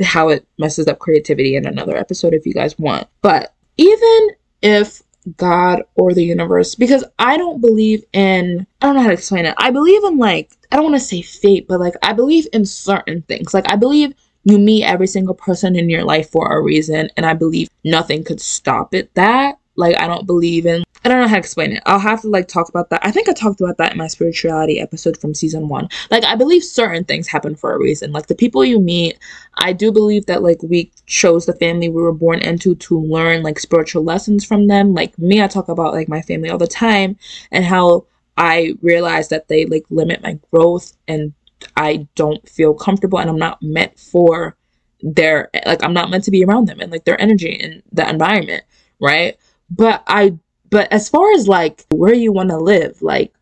how 0.02 0.28
it 0.28 0.46
messes 0.58 0.88
up 0.88 0.98
creativity 0.98 1.56
in 1.56 1.66
another 1.66 1.96
episode 1.96 2.34
if 2.34 2.46
you 2.46 2.54
guys 2.54 2.78
want. 2.78 3.06
But 3.22 3.54
even 3.76 4.30
if 4.62 5.02
God 5.36 5.82
or 5.94 6.14
the 6.14 6.24
universe, 6.24 6.74
because 6.74 7.04
I 7.18 7.36
don't 7.36 7.60
believe 7.60 8.04
in, 8.12 8.66
I 8.80 8.86
don't 8.86 8.96
know 8.96 9.02
how 9.02 9.08
to 9.08 9.14
explain 9.14 9.46
it. 9.46 9.54
I 9.58 9.70
believe 9.70 10.04
in 10.04 10.18
like, 10.18 10.52
I 10.70 10.76
don't 10.76 10.84
want 10.84 10.96
to 10.96 11.00
say 11.00 11.22
fate, 11.22 11.66
but 11.68 11.80
like, 11.80 11.94
I 12.02 12.12
believe 12.12 12.46
in 12.52 12.64
certain 12.64 13.22
things. 13.22 13.52
Like, 13.52 13.70
I 13.70 13.76
believe 13.76 14.14
you 14.44 14.58
meet 14.58 14.84
every 14.84 15.08
single 15.08 15.34
person 15.34 15.74
in 15.74 15.90
your 15.90 16.04
life 16.04 16.30
for 16.30 16.56
a 16.56 16.60
reason, 16.60 17.10
and 17.16 17.26
I 17.26 17.34
believe 17.34 17.68
nothing 17.82 18.22
could 18.22 18.40
stop 18.40 18.94
it. 18.94 19.12
That, 19.14 19.58
like, 19.76 19.98
I 19.98 20.06
don't 20.06 20.26
believe 20.26 20.66
in. 20.66 20.84
I 21.04 21.08
don't 21.08 21.20
know 21.20 21.28
how 21.28 21.34
to 21.34 21.38
explain 21.38 21.72
it. 21.72 21.82
I'll 21.86 22.00
have 22.00 22.22
to 22.22 22.28
like 22.28 22.48
talk 22.48 22.68
about 22.68 22.90
that. 22.90 23.06
I 23.06 23.12
think 23.12 23.28
I 23.28 23.32
talked 23.32 23.60
about 23.60 23.76
that 23.78 23.92
in 23.92 23.98
my 23.98 24.08
spirituality 24.08 24.80
episode 24.80 25.16
from 25.16 25.34
season 25.34 25.68
one. 25.68 25.88
Like, 26.10 26.24
I 26.24 26.34
believe 26.34 26.64
certain 26.64 27.04
things 27.04 27.28
happen 27.28 27.54
for 27.54 27.72
a 27.72 27.78
reason. 27.78 28.12
Like, 28.12 28.26
the 28.26 28.34
people 28.34 28.64
you 28.64 28.80
meet, 28.80 29.18
I 29.54 29.72
do 29.72 29.92
believe 29.92 30.26
that 30.26 30.42
like 30.42 30.62
we 30.62 30.90
chose 31.06 31.46
the 31.46 31.52
family 31.52 31.88
we 31.88 32.02
were 32.02 32.12
born 32.12 32.40
into 32.40 32.74
to 32.74 33.00
learn 33.00 33.42
like 33.42 33.60
spiritual 33.60 34.02
lessons 34.02 34.44
from 34.44 34.66
them. 34.66 34.94
Like, 34.94 35.16
me, 35.18 35.42
I 35.42 35.46
talk 35.46 35.68
about 35.68 35.92
like 35.92 36.08
my 36.08 36.22
family 36.22 36.50
all 36.50 36.58
the 36.58 36.66
time 36.66 37.16
and 37.52 37.64
how 37.64 38.06
I 38.36 38.74
realize 38.82 39.28
that 39.28 39.48
they 39.48 39.66
like 39.66 39.84
limit 39.90 40.22
my 40.22 40.38
growth 40.50 40.96
and 41.08 41.32
I 41.76 42.06
don't 42.14 42.46
feel 42.48 42.74
comfortable 42.74 43.18
and 43.18 43.30
I'm 43.30 43.38
not 43.38 43.62
meant 43.62 43.98
for 43.98 44.56
their 45.02 45.50
like 45.66 45.82
I'm 45.84 45.92
not 45.92 46.10
meant 46.10 46.24
to 46.24 46.30
be 46.30 46.44
around 46.44 46.66
them 46.66 46.80
and 46.80 46.90
like 46.90 47.04
their 47.04 47.20
energy 47.20 47.58
and 47.58 47.82
the 47.92 48.08
environment, 48.08 48.64
right? 49.00 49.36
But 49.70 50.02
I 50.06 50.38
but 50.70 50.92
as 50.92 51.08
far 51.08 51.32
as 51.32 51.48
like 51.48 51.84
where 51.90 52.14
you 52.14 52.32
want 52.32 52.50
to 52.50 52.58
live, 52.58 53.00
like 53.02 53.32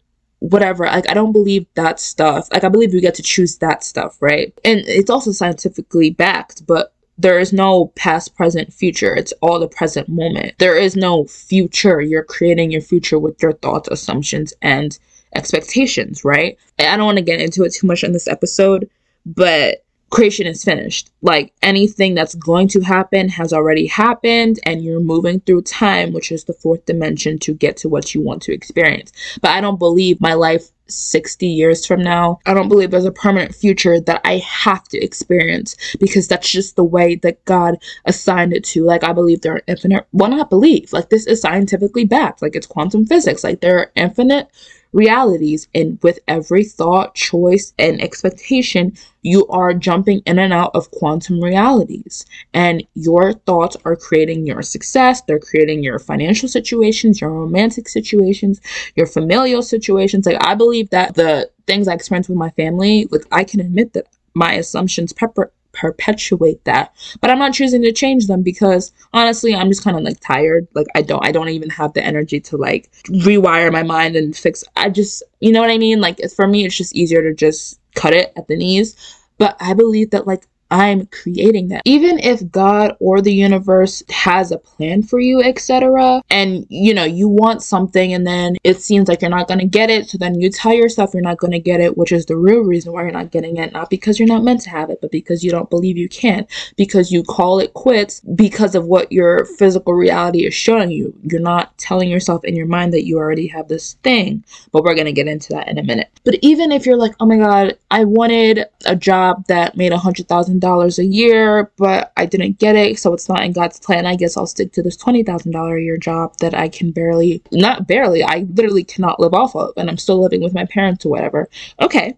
whatever. 0.45 0.85
Like, 0.85 1.09
I 1.09 1.15
don't 1.15 1.33
believe 1.33 1.67
that 1.75 1.99
stuff. 1.99 2.49
Like, 2.53 2.65
I 2.65 2.69
believe 2.69 2.93
you 2.93 3.01
get 3.01 3.15
to 3.15 3.23
choose 3.23 3.57
that 3.59 3.83
stuff, 3.83 4.19
right? 4.21 4.53
And 4.65 4.81
it's 4.81 5.09
also 5.09 5.33
scientifically 5.33 6.11
backed, 6.11 6.67
but 6.67 6.93
there 7.17 7.39
is 7.39 7.53
no 7.53 7.87
past, 7.97 8.35
present, 8.35 8.73
future. 8.73 9.15
It's 9.15 9.33
all 9.41 9.59
the 9.59 9.69
present 9.69 10.09
moment. 10.09 10.55
There 10.59 10.77
is 10.77 10.97
no 10.97 11.25
future. 11.25 12.01
You're 12.01 12.25
creating 12.25 12.71
your 12.71 12.83
future 12.83 13.19
with 13.19 13.41
your 13.41 13.53
thoughts, 13.53 13.89
assumptions, 13.91 14.53
and 14.61 14.99
expectations, 15.35 16.25
right? 16.25 16.59
I 16.79 16.97
don't 16.97 17.07
want 17.07 17.19
to 17.19 17.25
get 17.25 17.41
into 17.41 17.65
it 17.65 17.73
too 17.73 17.87
much 17.87 18.05
in 18.05 18.13
this 18.13 18.29
episode, 18.29 18.91
but 19.25 19.84
creation 20.11 20.47
is 20.47 20.65
finished. 20.65 21.11
Like 21.23 21.53
anything 21.63 22.15
that's 22.15 22.35
going 22.35 22.69
to 22.69 22.81
happen 22.81 23.29
has 23.31 23.53
already 23.53 23.87
happened, 23.87 24.61
and 24.65 24.85
you're 24.85 25.01
moving 25.01 25.41
through 25.41 25.63
time, 25.63 26.13
which 26.13 26.31
is 26.31 26.45
the 26.45 26.53
fourth 26.53 26.85
dimension, 26.87 27.39
to 27.41 27.55
get 27.55 27.77
to 27.79 27.89
what 27.89 28.15
you 28.15 28.21
want 28.21 28.43
to 28.43 28.53
experience. 28.53 29.13
But 29.41 29.53
I 29.53 29.61
don't 29.61 29.79
believe 29.79 30.21
my 30.21 30.35
life 30.35 30.71
60 30.87 31.47
years 31.47 31.87
from 31.87 32.03
now. 32.03 32.39
I 32.47 32.55
don't 32.55 32.69
believe 32.69 32.91
there's 32.91 33.05
a 33.05 33.13
permanent 33.13 33.55
future 33.55 34.01
that 34.01 34.21
I 34.25 34.39
have 34.39 34.85
to 34.89 34.99
experience 34.99 35.77
because 35.99 36.29
that's 36.29 36.51
just 36.51 36.77
the 36.77 36.85
way 36.85 37.17
that 37.17 37.45
God 37.45 37.77
assigned 38.05 38.53
it 38.53 38.65
to. 38.65 38.85
Like, 38.85 39.05
I 39.05 39.13
believe 39.13 39.41
there 39.41 39.55
are 39.55 39.63
infinite, 39.67 40.07
well, 40.13 40.31
not 40.31 40.51
believe, 40.51 40.93
like, 40.93 41.11
this 41.11 41.27
is 41.27 41.41
scientifically 41.41 42.05
backed. 42.05 42.43
Like, 42.43 42.55
it's 42.55 42.67
quantum 42.67 43.07
physics. 43.07 43.45
Like, 43.45 43.61
there 43.61 43.79
are 43.79 43.93
infinite 43.95 44.49
realities. 44.95 45.69
And 45.75 45.99
with 46.03 46.21
every 46.27 46.65
thought, 46.65 47.15
choice, 47.15 47.75
and 47.79 48.01
expectation, 48.01 48.95
you 49.21 49.47
are 49.49 49.75
jumping 49.75 50.23
in 50.25 50.39
and 50.39 50.53
out 50.53 50.71
of 50.75 50.91
quantum 50.93 51.43
realities. 51.43 52.25
And 52.55 52.87
your 52.95 53.33
thoughts 53.33 53.77
are 53.85 53.97
creating 53.97 54.47
your 54.47 54.63
success, 54.63 55.21
they're 55.23 55.39
creating 55.39 55.83
your 55.83 55.99
financial 55.99 56.49
situations, 56.49 57.21
your 57.21 57.31
romantic 57.31 57.89
situations, 57.89 58.61
your 58.95 59.07
familial 59.07 59.63
situations. 59.63 60.25
Like, 60.25 60.43
I 60.43 60.55
believe 60.55 60.91
that 60.91 61.15
the 61.15 61.51
things 61.67 61.89
I 61.89 61.95
experienced 61.95 62.31
with 62.31 62.39
my 62.39 62.51
family, 62.51 63.07
like, 63.11 63.27
I 63.33 63.45
can 63.45 63.61
admit 63.61 63.93
that 63.95 64.07
my 64.35 64.55
assumptions 64.55 65.13
pepper 65.13 65.53
perpetuate 65.75 66.65
that. 66.65 66.95
But 67.21 67.31
i'm 67.31 67.39
not 67.39 67.53
choosing 67.53 67.83
to 67.83 67.93
change 67.93 68.27
them 68.27 68.43
because 68.43 68.93
honestly 69.13 69.55
i'm 69.55 69.69
just 69.69 69.85
kind 69.85 69.97
of 69.97 70.03
like 70.03 70.21
tired. 70.21 70.67
Like 70.75 70.87
i 70.95 71.03
don't 71.03 71.25
i 71.25 71.33
don't 71.33 71.51
even 71.51 71.71
have 71.71 71.93
the 71.93 72.05
energy 72.05 72.41
to 72.41 72.57
like 72.57 72.91
rewire 73.09 73.73
my 73.73 73.83
mind 73.83 74.17
and 74.17 74.37
fix 74.37 74.65
i 74.77 74.89
just 74.89 75.23
you 75.41 75.53
know 75.53 75.61
what 75.61 75.71
i 75.71 75.79
mean? 75.79 76.01
Like 76.01 76.21
for 76.35 76.47
me 76.47 76.65
it's 76.65 76.77
just 76.77 76.95
easier 76.95 77.23
to 77.23 77.35
just 77.35 77.81
cut 77.95 78.15
it 78.15 78.33
at 78.37 78.49
the 78.49 78.57
knees. 78.57 78.97
But 79.39 79.57
i 79.61 79.75
believe 79.75 80.11
that 80.11 80.27
like 80.27 80.47
I'm 80.75 81.07
creating 81.07 81.69
that. 81.69 81.83
Even 81.85 82.19
if 82.19 82.51
God 82.51 82.97
or 82.99 83.23
the 83.23 83.33
universe 83.33 84.03
has 84.09 84.51
a 84.51 84.59
plan 84.59 85.05
for 85.05 85.21
you, 85.21 85.41
etc., 85.41 86.21
and 86.31 86.67
you 86.69 86.93
know, 86.93 87.05
you 87.05 87.29
want 87.29 87.63
something 87.63 88.13
and 88.13 88.27
then 88.27 88.57
it 88.65 88.81
seems 88.81 89.09
like 89.09 89.23
you're 89.23 89.31
not 89.31 89.47
going 89.47 89.61
to 89.61 89.67
get 89.67 89.89
it, 89.89 90.09
so 90.09 90.19
then 90.19 90.41
you 90.41 90.51
tell 90.51 90.73
yourself 90.73 91.15
you're 91.15 91.23
not 91.23 91.39
going 91.39 91.53
to 91.53 91.61
get 91.61 91.81
it, 91.81 91.97
which 91.97 92.11
is 92.11 92.27
the 92.27 92.37
real 92.37 92.63
reason 92.63 92.93
why 92.93 93.03
you're 93.03 93.13
not 93.13 93.31
getting 93.31 93.57
it, 93.57 93.73
not 93.73 93.89
because 93.89 94.19
you're 94.19 94.27
not 94.27 94.43
meant 94.43 94.63
to 94.63 94.71
have 94.71 94.91
it, 94.91 95.01
but 95.01 95.13
because 95.13 95.45
you 95.45 95.51
don't 95.53 95.71
believe 95.71 95.97
you 95.97 96.09
can, 96.09 96.45
because 96.77 97.13
you 97.13 97.23
call 97.23 97.61
it 97.61 97.73
quits 97.75 98.21
because 98.35 98.75
of 98.75 98.87
what 98.87 99.13
your 99.13 99.45
physical 99.45 99.95
reality 99.95 100.45
is 100.45 100.55
showing 100.55 100.91
you. 100.91 101.15
You're 101.23 101.41
not 101.41 101.79
telling 101.79 102.09
yourself 102.09 102.45
in 102.45 102.57
your 102.57 102.67
mind 102.67 102.93
that 102.95 103.07
you 103.07 103.19
already 103.19 103.47
have 103.47 103.69
this 103.69 103.95
thing, 104.03 104.45
but 104.73 104.83
we're 104.83 104.95
going 104.95 105.07
to 105.07 105.13
get 105.13 105.29
into 105.29 105.53
that 105.53 105.69
in 105.69 105.79
a 105.79 105.85
minute. 105.85 106.11
But 106.25 106.39
even 106.43 106.73
if 106.73 106.85
you're 106.85 106.97
like, 106.97 107.15
oh 107.21 107.27
my 107.27 107.37
God, 107.37 107.79
I 107.93 108.03
wanted 108.03 108.65
a 108.87 108.97
job 108.97 109.47
that 109.47 109.77
made 109.77 109.93
a 109.93 109.99
hundred 109.99 110.27
$1,000 110.65 110.99
a 110.99 111.05
year, 111.05 111.71
but 111.77 112.13
I 112.17 112.27
didn't 112.27 112.59
get 112.59 112.77
it, 112.77 112.99
so 112.99 113.13
it's 113.13 113.29
not 113.29 113.43
in 113.43 113.53
God's 113.53 113.79
plan. 113.79 114.07
I 114.07 114.17
guess 114.17 114.37
I'll 114.37 114.47
stick 114.47 114.73
to 114.73 114.83
this 114.83 114.97
$20,000 114.97 115.79
a 115.79 115.83
year 115.83 115.97
job 115.97 116.37
that 116.39 116.55
I 116.55 116.69
can 116.69 116.91
barely, 116.91 117.43
not 117.53 117.87
barely, 117.87 118.23
I 118.23 118.47
literally 118.55 118.85
cannot 118.85 119.21
live 119.21 119.35
off 119.35 119.55
of, 119.55 119.73
and 119.77 119.89
I'm 119.89 119.99
still 119.99 120.21
living 120.21 120.43
with 120.43 120.55
my 120.55 120.65
parents 120.65 121.05
or 121.05 121.11
whatever. 121.11 121.49
Okay, 121.81 122.17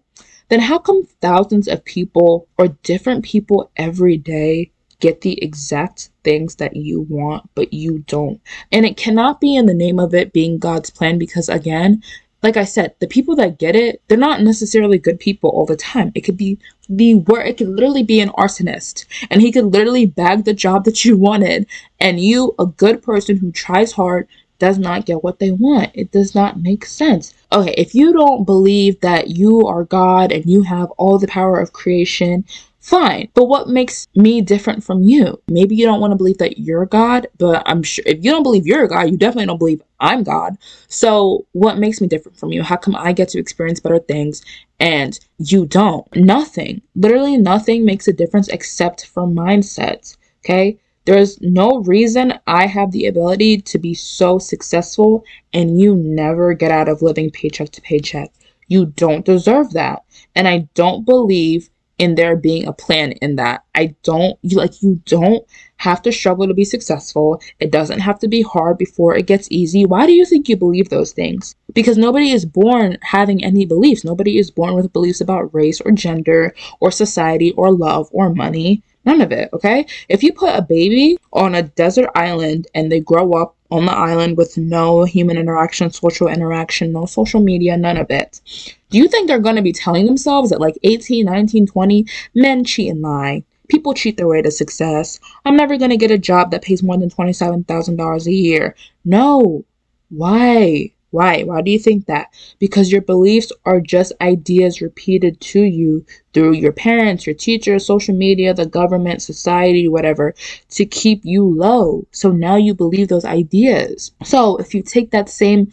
then 0.49 0.59
how 0.59 0.79
come 0.79 1.03
thousands 1.21 1.67
of 1.67 1.83
people 1.83 2.47
or 2.57 2.69
different 2.83 3.25
people 3.25 3.69
every 3.75 4.17
day 4.17 4.71
get 4.99 5.21
the 5.21 5.41
exact 5.43 6.09
things 6.23 6.55
that 6.55 6.75
you 6.75 7.01
want, 7.01 7.47
but 7.53 7.73
you 7.73 7.99
don't? 8.07 8.41
And 8.71 8.85
it 8.85 8.97
cannot 8.97 9.41
be 9.41 9.55
in 9.55 9.65
the 9.65 9.73
name 9.73 9.99
of 9.99 10.13
it 10.13 10.33
being 10.33 10.57
God's 10.57 10.89
plan 10.89 11.17
because, 11.17 11.49
again, 11.49 12.01
like 12.43 12.57
I 12.57 12.65
said, 12.65 12.95
the 12.99 13.07
people 13.07 13.35
that 13.37 13.57
get 13.57 13.75
it, 13.75 14.01
they're 14.07 14.17
not 14.17 14.41
necessarily 14.41 14.97
good 14.97 15.19
people 15.19 15.49
all 15.49 15.65
the 15.65 15.75
time. 15.75 16.11
It 16.13 16.21
could 16.21 16.37
be 16.37 16.59
the 16.89 17.15
where 17.15 17.41
it 17.41 17.57
could 17.57 17.69
literally 17.69 18.03
be 18.03 18.19
an 18.19 18.29
arsonist 18.29 19.05
and 19.29 19.41
he 19.41 19.51
could 19.51 19.65
literally 19.65 20.05
bag 20.05 20.45
the 20.45 20.53
job 20.53 20.85
that 20.85 21.03
you 21.03 21.17
wanted 21.27 21.67
and 21.99 22.19
you, 22.19 22.55
a 22.59 22.65
good 22.65 23.01
person 23.01 23.37
who 23.37 23.51
tries 23.51 23.91
hard, 23.91 24.27
does 24.59 24.79
not 24.79 25.05
get 25.05 25.23
what 25.23 25.39
they 25.39 25.51
want. 25.51 25.91
It 25.93 26.11
does 26.11 26.33
not 26.33 26.61
make 26.61 26.85
sense. 26.85 27.33
Okay, 27.51 27.73
if 27.77 27.93
you 27.93 28.11
don't 28.13 28.45
believe 28.45 28.99
that 29.01 29.29
you 29.29 29.67
are 29.67 29.83
God 29.83 30.31
and 30.31 30.45
you 30.45 30.63
have 30.63 30.89
all 30.91 31.19
the 31.19 31.27
power 31.27 31.59
of 31.59 31.73
creation, 31.73 32.43
fine. 32.87 33.29
But 33.33 33.45
what 33.45 33.67
makes 33.67 34.07
me 34.15 34.41
different 34.41 34.83
from 34.83 35.01
you? 35.03 35.41
Maybe 35.49 35.75
you 35.75 35.85
don't 35.85 35.99
want 35.99 36.11
to 36.11 36.15
believe 36.15 36.37
that 36.37 36.57
you're 36.57 36.85
God, 36.85 37.27
but 37.37 37.61
I'm 37.65 37.83
sure 37.83 38.03
if 38.07 38.23
you 38.23 38.31
don't 38.31 38.43
believe 38.43 38.65
you're 38.65 38.87
God, 38.87 39.09
you 39.09 39.17
definitely 39.17 39.47
don't 39.47 39.57
believe 39.57 39.81
I'm 39.99 40.23
God. 40.23 40.57
So 40.87 41.45
what 41.51 41.77
makes 41.77 41.99
me 41.99 42.07
different 42.07 42.37
from 42.37 42.51
you? 42.51 42.63
How 42.63 42.77
come 42.77 42.95
I 42.95 43.11
get 43.11 43.29
to 43.29 43.39
experience 43.39 43.81
better 43.81 43.99
things 43.99 44.41
and 44.79 45.19
you 45.37 45.65
don't? 45.65 46.07
Nothing. 46.15 46.81
Literally 46.95 47.37
nothing 47.37 47.83
makes 47.83 48.07
a 48.07 48.13
difference 48.13 48.47
except 48.47 49.05
for 49.07 49.23
mindsets. 49.23 50.15
Okay? 50.45 50.79
There's 51.03 51.39
no 51.41 51.79
reason 51.81 52.33
I 52.47 52.67
have 52.67 52.91
the 52.91 53.07
ability 53.07 53.61
to 53.61 53.79
be 53.79 53.93
so 53.93 54.39
successful 54.39 55.23
and 55.53 55.79
you 55.79 55.95
never 55.95 56.53
get 56.53 56.71
out 56.71 56.89
of 56.89 57.01
living 57.01 57.31
paycheck 57.31 57.69
to 57.71 57.81
paycheck. 57.81 58.31
You 58.67 58.87
don't 58.87 59.25
deserve 59.25 59.71
that. 59.71 60.03
And 60.35 60.47
I 60.47 60.67
don't 60.73 61.05
believe 61.05 61.69
in 61.97 62.15
there 62.15 62.35
being 62.35 62.67
a 62.67 62.73
plan 62.73 63.13
in 63.13 63.35
that. 63.37 63.63
I 63.75 63.95
don't 64.03 64.37
you 64.41 64.57
like 64.57 64.81
you 64.81 65.01
don't 65.05 65.45
have 65.77 66.01
to 66.03 66.11
struggle 66.11 66.47
to 66.47 66.53
be 66.53 66.65
successful. 66.65 67.41
It 67.59 67.71
doesn't 67.71 67.99
have 67.99 68.19
to 68.19 68.27
be 68.27 68.41
hard 68.41 68.77
before 68.77 69.15
it 69.15 69.27
gets 69.27 69.47
easy. 69.51 69.85
Why 69.85 70.05
do 70.05 70.13
you 70.13 70.25
think 70.25 70.49
you 70.49 70.57
believe 70.57 70.89
those 70.89 71.11
things? 71.11 71.55
Because 71.73 71.97
nobody 71.97 72.31
is 72.31 72.45
born 72.45 72.97
having 73.01 73.43
any 73.43 73.65
beliefs. 73.65 74.03
Nobody 74.03 74.37
is 74.37 74.51
born 74.51 74.73
with 74.75 74.93
beliefs 74.93 75.21
about 75.21 75.53
race 75.53 75.81
or 75.81 75.91
gender 75.91 76.53
or 76.79 76.91
society 76.91 77.51
or 77.51 77.71
love 77.71 78.09
or 78.11 78.33
money. 78.33 78.83
None 79.07 79.21
of 79.21 79.31
it, 79.31 79.49
okay? 79.53 79.85
If 80.09 80.21
you 80.21 80.33
put 80.33 80.53
a 80.53 80.61
baby 80.61 81.17
on 81.31 81.55
a 81.55 81.63
desert 81.63 82.09
island 82.13 82.67
and 82.75 82.91
they 82.91 82.99
grow 82.99 83.31
up 83.41 83.55
on 83.71 83.85
the 83.85 83.93
island 83.93 84.35
with 84.35 84.57
no 84.57 85.05
human 85.05 85.37
interaction, 85.37 85.89
social 85.89 86.27
interaction, 86.27 86.91
no 86.91 87.05
social 87.05 87.39
media, 87.39 87.77
none 87.77 87.95
of 87.95 88.11
it. 88.11 88.41
Do 88.89 88.97
you 88.97 89.07
think 89.07 89.29
they're 89.29 89.39
going 89.39 89.55
to 89.55 89.61
be 89.61 89.71
telling 89.71 90.07
themselves 90.07 90.51
at 90.51 90.59
like 90.59 90.77
18, 90.83 91.25
19, 91.25 91.67
20, 91.67 92.05
men 92.35 92.65
cheat 92.65 92.91
and 92.91 93.01
lie? 93.01 93.45
People 93.69 93.93
cheat 93.93 94.17
their 94.17 94.27
way 94.27 94.41
to 94.41 94.51
success. 94.51 95.21
I'm 95.45 95.55
never 95.55 95.77
going 95.77 95.91
to 95.91 95.95
get 95.95 96.11
a 96.11 96.17
job 96.17 96.51
that 96.51 96.63
pays 96.63 96.83
more 96.83 96.97
than 96.97 97.09
$27,000 97.09 98.25
a 98.25 98.31
year. 98.33 98.75
No. 99.05 99.63
Why? 100.09 100.91
Why? 101.11 101.43
Why 101.43 101.61
do 101.61 101.71
you 101.71 101.79
think 101.79 102.05
that? 102.05 102.33
Because 102.59 102.91
your 102.91 103.01
beliefs 103.01 103.51
are 103.65 103.79
just 103.79 104.11
ideas 104.19 104.81
repeated 104.81 105.39
to 105.41 105.61
you 105.61 106.05
through 106.33 106.53
your 106.53 106.73
parents, 106.73 107.25
your 107.25 107.35
teachers, 107.35 107.85
social 107.85 108.15
media, 108.15 108.53
the 108.53 108.65
government, 108.65 109.21
society, 109.21 109.87
whatever, 109.87 110.35
to 110.71 110.85
keep 110.85 111.21
you 111.23 111.45
low. 111.45 112.05
So 112.11 112.31
now 112.31 112.57
you 112.57 112.73
believe 112.73 113.07
those 113.07 113.25
ideas. 113.25 114.11
So 114.23 114.57
if 114.57 114.73
you 114.73 114.83
take 114.83 115.11
that 115.11 115.29
same 115.29 115.71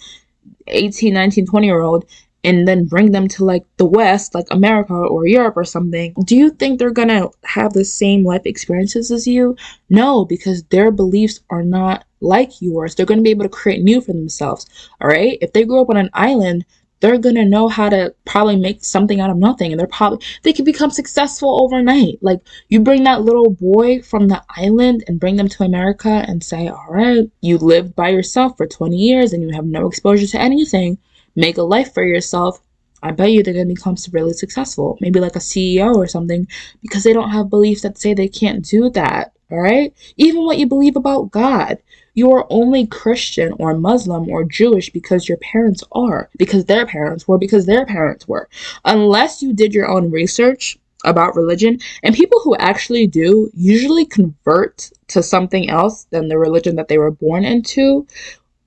18, 0.69 1.13
19, 1.13 1.47
20 1.47 1.67
year 1.67 1.81
old 1.81 2.05
and 2.45 2.69
then 2.69 2.87
bring 2.87 3.11
them 3.11 3.27
to 3.27 3.45
like 3.45 3.65
the 3.79 3.87
West, 3.87 4.35
like 4.35 4.47
America 4.51 4.95
or 4.95 5.27
Europe 5.27 5.57
or 5.57 5.65
something, 5.65 6.15
do 6.25 6.37
you 6.37 6.51
think 6.51 6.79
they're 6.79 6.91
gonna 6.91 7.29
have 7.43 7.73
the 7.73 7.85
same 7.85 8.25
life 8.25 8.43
experiences 8.45 9.11
as 9.11 9.27
you? 9.27 9.57
No, 9.91 10.25
because 10.25 10.63
their 10.65 10.91
beliefs 10.91 11.41
are 11.51 11.63
not 11.63 12.05
like 12.25 12.61
yours. 12.61 12.95
They're 12.95 13.07
gonna 13.07 13.23
be 13.23 13.31
able 13.31 13.45
to 13.45 13.49
create 13.49 13.83
new 13.83 14.01
for 14.01 14.13
themselves. 14.13 14.67
All 15.01 15.09
right. 15.09 15.39
If 15.41 15.53
they 15.53 15.65
grew 15.65 15.81
up 15.81 15.91
on 15.91 15.97
an 15.97 16.11
island, 16.15 16.65
they're 17.01 17.19
gonna 17.19 17.45
know 17.45 17.69
how 17.69 17.89
to 17.91 18.15
probably 18.25 18.57
make 18.57 18.85
something 18.85 19.21
out 19.21 19.31
of 19.31 19.37
nothing 19.37 19.73
and 19.73 19.79
they're 19.79 19.87
probably 19.87 20.25
they 20.43 20.53
can 20.55 20.65
become 20.65 20.91
successful 20.91 21.63
overnight 21.63 22.19
like 22.23 22.41
you 22.69 22.81
bring 22.81 23.05
that 23.05 23.21
little 23.21 23.51
boy 23.51 24.01
from 24.01 24.29
the 24.29 24.43
island 24.57 25.05
and 25.07 25.21
bring 25.21 25.37
them 25.37 25.49
to 25.49 25.65
america 25.65 26.25
and 26.27 26.43
say 26.43 26.69
all 26.69 26.87
right 26.89 27.31
you 27.43 27.59
lived 27.59 27.95
by 27.95 28.09
yourself 28.09 28.57
for 28.57 28.67
20 28.67 28.97
years 28.97 29.35
and 29.35 29.43
you 29.43 29.51
have 29.51 29.67
no 29.67 29.87
exposure 29.87 30.27
to 30.27 30.41
anything 30.41 30.97
make 31.37 31.59
a 31.59 31.63
life 31.63 31.93
for 31.93 32.05
yourself, 32.05 32.61
I 33.03 33.11
bet 33.11 33.33
you 33.33 33.43
they're 33.43 33.55
going 33.55 33.69
to 33.69 33.75
become 33.75 33.97
really 34.13 34.33
successful. 34.33 34.97
Maybe 35.01 35.21
like 35.21 35.37
a 35.37 35.41
CEO 35.41 35.95
or 35.95 36.07
something 36.07 36.47
because 36.81 37.05
they 37.05 37.13
don't 37.13 37.31
have 37.31 37.51
beliefs 37.51 37.83
that 37.83 37.99
say 37.99 38.15
they 38.15 38.29
can't 38.29 38.65
do 38.65 38.91
that. 38.91 39.33
All 39.51 39.61
right? 39.61 39.93
Even 40.17 40.45
what 40.45 40.59
you 40.59 40.67
believe 40.67 40.97
about 40.97 41.31
God. 41.31 41.79
You 42.15 42.33
are 42.33 42.47
only 42.51 42.87
Christian 42.87 43.53
or 43.59 43.75
Muslim 43.75 44.29
or 44.29 44.45
Jewish 44.45 44.91
because 44.91 45.29
your 45.29 45.39
parents 45.39 45.83
are, 45.93 46.31
because 46.37 46.65
their 46.65 46.87
parents 46.87 47.27
were, 47.27 47.39
because 47.39 47.67
their 47.67 47.85
parents 47.85 48.29
were. 48.29 48.49
Unless 48.85 49.43
you 49.43 49.53
did 49.53 49.75
your 49.75 49.89
own 49.89 50.11
research 50.11 50.79
about 51.05 51.37
religion, 51.37 51.79
and 52.03 52.15
people 52.15 52.41
who 52.43 52.57
actually 52.57 53.07
do 53.07 53.51
usually 53.53 54.07
convert 54.07 54.91
to 55.09 55.23
something 55.23 55.69
else 55.69 56.05
than 56.11 56.29
the 56.29 56.39
religion 56.39 56.77
that 56.77 56.89
they 56.89 56.99
were 56.99 57.11
born 57.11 57.45
into 57.45 58.07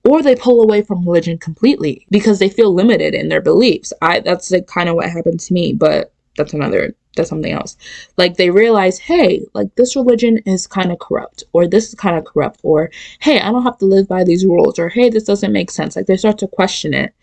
or 0.08 0.22
they 0.22 0.36
pull 0.36 0.62
away 0.62 0.82
from 0.82 1.06
religion 1.06 1.38
completely 1.38 2.06
because 2.10 2.40
they 2.40 2.50
feel 2.50 2.74
limited 2.74 3.14
in 3.14 3.28
their 3.28 3.42
beliefs. 3.42 3.92
I 4.02 4.22
that's 4.22 4.52
like 4.52 4.68
kind 4.68 4.88
of 4.88 4.96
what 4.96 5.10
happened 5.10 5.40
to 5.42 5.54
me, 5.54 5.74
but 5.74 6.14
that's 6.38 6.54
another 6.54 6.96
that's 7.16 7.30
something 7.30 7.52
else. 7.52 7.76
Like 8.16 8.38
they 8.38 8.50
realize, 8.50 9.00
hey, 9.00 9.46
like 9.54 9.76
this 9.76 9.96
religion 9.96 10.38
is 10.46 10.68
kind 10.68 10.92
of 10.92 11.00
corrupt, 11.00 11.44
or 11.52 11.68
this 11.68 11.90
is 11.90 11.96
kind 11.96 12.18
of 12.18 12.26
corrupt, 12.26 12.62
or 12.64 12.92
hey, 13.20 13.42
I 13.42 13.52
don't 13.52 13.64
have 13.64 13.80
to 13.80 13.86
live 13.86 14.08
by 14.08 14.24
these 14.24 14.46
rules, 14.46 14.80
or 14.80 14.88
hey, 14.88 15.10
this 15.10 15.26
doesn't 15.26 15.52
make 15.52 15.72
sense. 15.72 15.96
Like 15.96 16.06
they 16.06 16.18
start 16.18 16.38
to 16.40 16.48
question 16.48 16.94
it. 16.94 17.14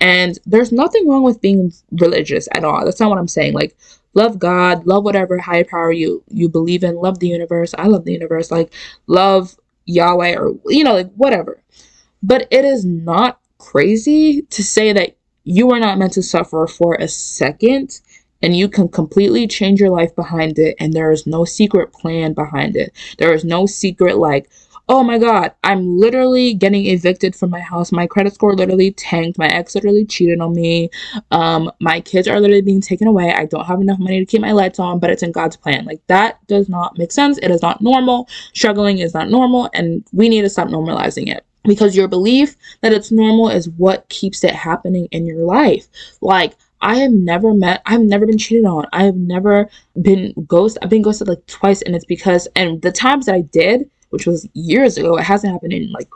And 0.00 0.38
there's 0.46 0.72
nothing 0.72 1.08
wrong 1.08 1.22
with 1.22 1.40
being 1.40 1.72
religious 1.92 2.48
at 2.56 2.64
all. 2.64 2.84
That's 2.84 2.98
not 2.98 3.10
what 3.10 3.18
I'm 3.18 3.28
saying. 3.28 3.52
Like 3.52 3.76
love 4.14 4.38
God, 4.38 4.84
love 4.84 5.04
whatever 5.04 5.38
higher 5.38 5.64
power 5.64 5.92
you 5.92 6.24
you 6.28 6.48
believe 6.48 6.82
in, 6.82 6.96
love 6.96 7.20
the 7.20 7.28
universe. 7.28 7.74
I 7.78 7.86
love 7.86 8.04
the 8.04 8.12
universe. 8.12 8.50
Like 8.50 8.72
love 9.06 9.54
Yahweh 9.84 10.36
or 10.36 10.54
you 10.66 10.82
know, 10.82 10.94
like 10.94 11.12
whatever. 11.12 11.62
But 12.22 12.48
it 12.50 12.64
is 12.64 12.84
not 12.84 13.38
crazy 13.58 14.42
to 14.42 14.62
say 14.62 14.92
that 14.92 15.16
you 15.44 15.70
are 15.72 15.80
not 15.80 15.98
meant 15.98 16.12
to 16.14 16.22
suffer 16.22 16.66
for 16.66 16.94
a 16.94 17.08
second 17.08 18.00
and 18.42 18.56
you 18.56 18.68
can 18.68 18.88
completely 18.88 19.46
change 19.46 19.80
your 19.80 19.90
life 19.90 20.14
behind 20.14 20.58
it 20.58 20.76
and 20.78 20.92
there 20.92 21.12
is 21.12 21.26
no 21.26 21.44
secret 21.44 21.92
plan 21.92 22.32
behind 22.32 22.76
it. 22.76 22.92
There 23.18 23.32
is 23.32 23.44
no 23.44 23.66
secret 23.66 24.18
like, 24.18 24.50
oh 24.88 25.02
my 25.02 25.18
god, 25.18 25.54
I'm 25.62 25.98
literally 25.98 26.54
getting 26.54 26.86
evicted 26.86 27.36
from 27.36 27.50
my 27.50 27.60
house. 27.60 27.92
My 27.92 28.06
credit 28.06 28.34
score 28.34 28.54
literally 28.54 28.92
tanked. 28.92 29.38
My 29.38 29.46
ex 29.46 29.74
literally 29.74 30.04
cheated 30.04 30.40
on 30.40 30.54
me. 30.54 30.90
Um, 31.30 31.70
my 31.80 32.00
kids 32.00 32.28
are 32.28 32.40
literally 32.40 32.62
being 32.62 32.80
taken 32.80 33.06
away. 33.06 33.32
I 33.32 33.46
don't 33.46 33.64
have 33.64 33.80
enough 33.80 33.98
money 33.98 34.18
to 34.18 34.26
keep 34.26 34.40
my 34.40 34.52
lights 34.52 34.78
on, 34.78 34.98
but 34.98 35.10
it's 35.10 35.22
in 35.22 35.32
God's 35.32 35.56
plan. 35.56 35.84
Like 35.84 36.00
that 36.08 36.44
does 36.46 36.68
not 36.68 36.98
make 36.98 37.12
sense. 37.12 37.38
It 37.38 37.50
is 37.50 37.62
not 37.62 37.80
normal. 37.80 38.28
Struggling 38.54 38.98
is 38.98 39.14
not 39.14 39.30
normal, 39.30 39.70
and 39.72 40.04
we 40.12 40.28
need 40.28 40.42
to 40.42 40.50
stop 40.50 40.68
normalizing 40.68 41.28
it 41.28 41.46
because 41.64 41.96
your 41.96 42.08
belief 42.08 42.56
that 42.80 42.92
it's 42.92 43.12
normal 43.12 43.48
is 43.48 43.68
what 43.70 44.08
keeps 44.08 44.42
it 44.44 44.54
happening 44.54 45.06
in 45.12 45.26
your 45.26 45.44
life. 45.44 45.86
Like 46.20 46.56
I 46.82 46.96
have 46.96 47.12
never 47.12 47.54
met, 47.54 47.80
I've 47.86 48.00
never 48.00 48.26
been 48.26 48.38
cheated 48.38 48.64
on. 48.64 48.86
I 48.92 49.04
have 49.04 49.16
never 49.16 49.70
been 50.02 50.34
ghosted. 50.46 50.82
I've 50.82 50.90
been 50.90 51.02
ghosted 51.02 51.28
like 51.28 51.46
twice, 51.46 51.80
and 51.82 51.94
it's 51.94 52.04
because, 52.04 52.48
and 52.56 52.82
the 52.82 52.92
times 52.92 53.26
that 53.26 53.34
I 53.34 53.42
did, 53.42 53.88
which 54.10 54.26
was 54.26 54.48
years 54.52 54.98
ago, 54.98 55.16
it 55.16 55.22
hasn't 55.22 55.52
happened 55.52 55.72
in 55.72 55.90
like 55.92 56.08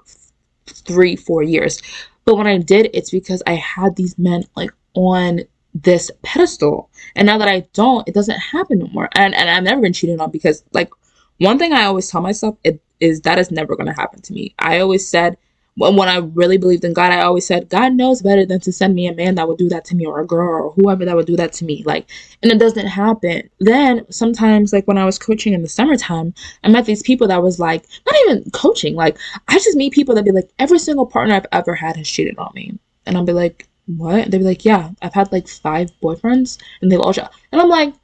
three, 0.67 1.17
four 1.17 1.43
years. 1.43 1.81
But 2.25 2.37
when 2.37 2.47
I 2.47 2.59
did, 2.59 2.91
it's 2.93 3.11
because 3.11 3.43
I 3.47 3.55
had 3.55 3.97
these 3.97 4.19
men 4.19 4.45
like 4.57 4.71
on 4.95 5.41
this 5.75 6.11
pedestal. 6.23 6.91
And 7.15 7.27
now 7.27 7.39
that 7.39 7.49
I 7.49 7.61
don't, 7.73 8.07
it 8.09 8.15
doesn't 8.15 8.39
happen 8.39 8.81
no 8.81 8.89
more. 8.89 9.09
And, 9.15 9.35
and 9.35 9.49
I've 9.49 9.63
never 9.63 9.81
been 9.81 9.93
cheated 9.93 10.21
on 10.21 10.31
because, 10.31 10.65
like, 10.73 10.91
one 11.39 11.59
thing 11.59 11.73
I 11.73 11.85
always 11.85 12.11
tell 12.11 12.21
myself 12.21 12.59
it, 12.65 12.83
is 12.99 13.21
that 13.23 13.39
is 13.39 13.51
never 13.51 13.77
to 13.77 13.93
happen 13.93 14.23
to 14.23 14.33
me. 14.33 14.55
I 14.59 14.81
always 14.81 15.07
said, 15.07 15.37
when 15.77 16.09
I 16.09 16.17
really 16.17 16.57
believed 16.57 16.85
in 16.85 16.95
God, 16.95 17.13
I 17.13 17.21
always 17.21 17.47
said, 17.47 17.69
God 17.69 17.93
knows 17.93 18.23
better 18.23 18.47
than 18.47 18.61
to 18.61 18.73
send 18.73 18.95
me 18.95 19.07
a 19.07 19.15
man 19.15 19.35
that 19.35 19.47
would 19.47 19.59
do 19.59 19.69
that 19.69 19.85
to 19.87 19.95
me 19.95 20.07
or 20.07 20.21
a 20.21 20.27
girl 20.27 20.65
or 20.65 20.73
whoever 20.73 21.05
that 21.05 21.15
would 21.15 21.27
do 21.27 21.37
that 21.37 21.53
to 21.55 21.65
me. 21.67 21.83
Like, 21.85 22.09
and 22.43 22.51
it 22.51 22.59
doesn't 22.59 22.87
happen. 22.87 23.51
Then 23.61 24.11
sometimes, 24.11 24.73
like 24.73 24.89
when 24.89 24.97
I 24.97 25.05
was 25.05 25.19
coaching 25.19 25.53
in 25.53 25.61
the 25.61 25.69
summertime, 25.69 26.33
I 26.65 26.69
met 26.69 26.87
these 26.87 27.03
people 27.03 27.29
that 27.29 27.43
was 27.43 27.61
like, 27.61 27.85
not 28.07 28.17
even 28.23 28.51
coaching, 28.53 28.95
like, 28.95 29.19
I 29.49 29.59
just 29.59 29.77
meet 29.77 29.93
people 29.93 30.15
that 30.15 30.25
be 30.25 30.33
like, 30.33 30.51
every 30.59 30.79
single 30.79 31.07
partner 31.07 31.35
I've 31.35 31.47
ever 31.53 31.75
had 31.75 31.97
has 31.97 32.09
cheated 32.09 32.39
on 32.39 32.53
me. 32.55 32.79
And 33.05 33.17
I'll 33.17 33.25
be 33.25 33.33
like, 33.33 33.69
what? 33.87 34.31
They'd 34.31 34.39
be 34.39 34.45
like, 34.45 34.65
yeah, 34.65 34.91
I've 35.03 35.15
had 35.15 35.31
like 35.31 35.47
five 35.47 35.91
boyfriends 36.03 36.59
and 36.81 36.91
they've 36.91 37.01
all 37.01 37.13
shot. 37.13 37.33
And 37.53 37.61
I'm 37.61 37.69
like, 37.69 37.95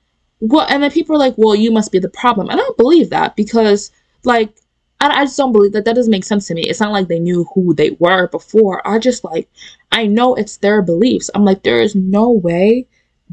what? 0.40 0.70
And 0.70 0.82
then 0.82 0.90
people 0.90 1.16
are 1.16 1.18
like, 1.18 1.34
well, 1.36 1.54
you 1.54 1.72
must 1.72 1.90
be 1.90 1.98
the 1.98 2.08
problem. 2.08 2.50
And 2.50 2.60
I 2.60 2.62
don't 2.62 2.76
believe 2.76 3.10
that 3.10 3.34
because, 3.34 3.90
like, 4.24 4.54
I, 5.02 5.22
I 5.22 5.24
just 5.24 5.36
don't 5.36 5.52
believe 5.52 5.72
that. 5.72 5.84
That 5.84 5.96
doesn't 5.96 6.12
make 6.12 6.24
sense 6.24 6.46
to 6.46 6.54
me. 6.54 6.62
It's 6.62 6.80
not 6.80 6.92
like 6.92 7.08
they 7.08 7.18
knew 7.18 7.44
who 7.54 7.74
they 7.74 7.90
were 7.98 8.28
before. 8.28 8.86
I 8.86 8.98
just 8.98 9.24
like, 9.24 9.50
I 9.90 10.06
know 10.06 10.34
it's 10.36 10.58
their 10.58 10.80
beliefs. 10.80 11.28
I'm 11.34 11.44
like, 11.44 11.64
there 11.64 11.82
is 11.82 11.96
no 11.96 12.30
way 12.30 12.86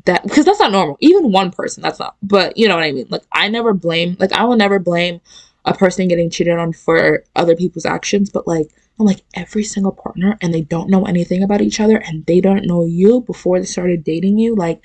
that 0.05 0.23
because 0.23 0.45
that's 0.45 0.59
not 0.59 0.71
normal. 0.71 0.97
Even 0.99 1.31
one 1.31 1.51
person, 1.51 1.83
that's 1.83 1.99
not. 1.99 2.15
But 2.23 2.57
you 2.57 2.67
know 2.67 2.75
what 2.75 2.83
I 2.83 2.91
mean. 2.91 3.05
Like 3.09 3.23
I 3.31 3.49
never 3.49 3.73
blame. 3.73 4.17
Like 4.19 4.33
I 4.33 4.45
will 4.45 4.55
never 4.55 4.79
blame 4.79 5.21
a 5.63 5.73
person 5.73 6.07
getting 6.07 6.31
cheated 6.31 6.57
on 6.57 6.73
for 6.73 7.23
other 7.35 7.55
people's 7.55 7.85
actions. 7.85 8.31
But 8.31 8.47
like 8.47 8.71
I'm 8.99 9.05
like 9.05 9.21
every 9.35 9.63
single 9.63 9.91
partner, 9.91 10.39
and 10.41 10.51
they 10.51 10.61
don't 10.61 10.89
know 10.89 11.05
anything 11.05 11.43
about 11.43 11.61
each 11.61 11.79
other, 11.79 11.97
and 11.97 12.25
they 12.25 12.41
don't 12.41 12.65
know 12.65 12.85
you 12.85 13.21
before 13.21 13.59
they 13.59 13.65
started 13.65 14.03
dating 14.03 14.39
you. 14.39 14.55
Like 14.55 14.83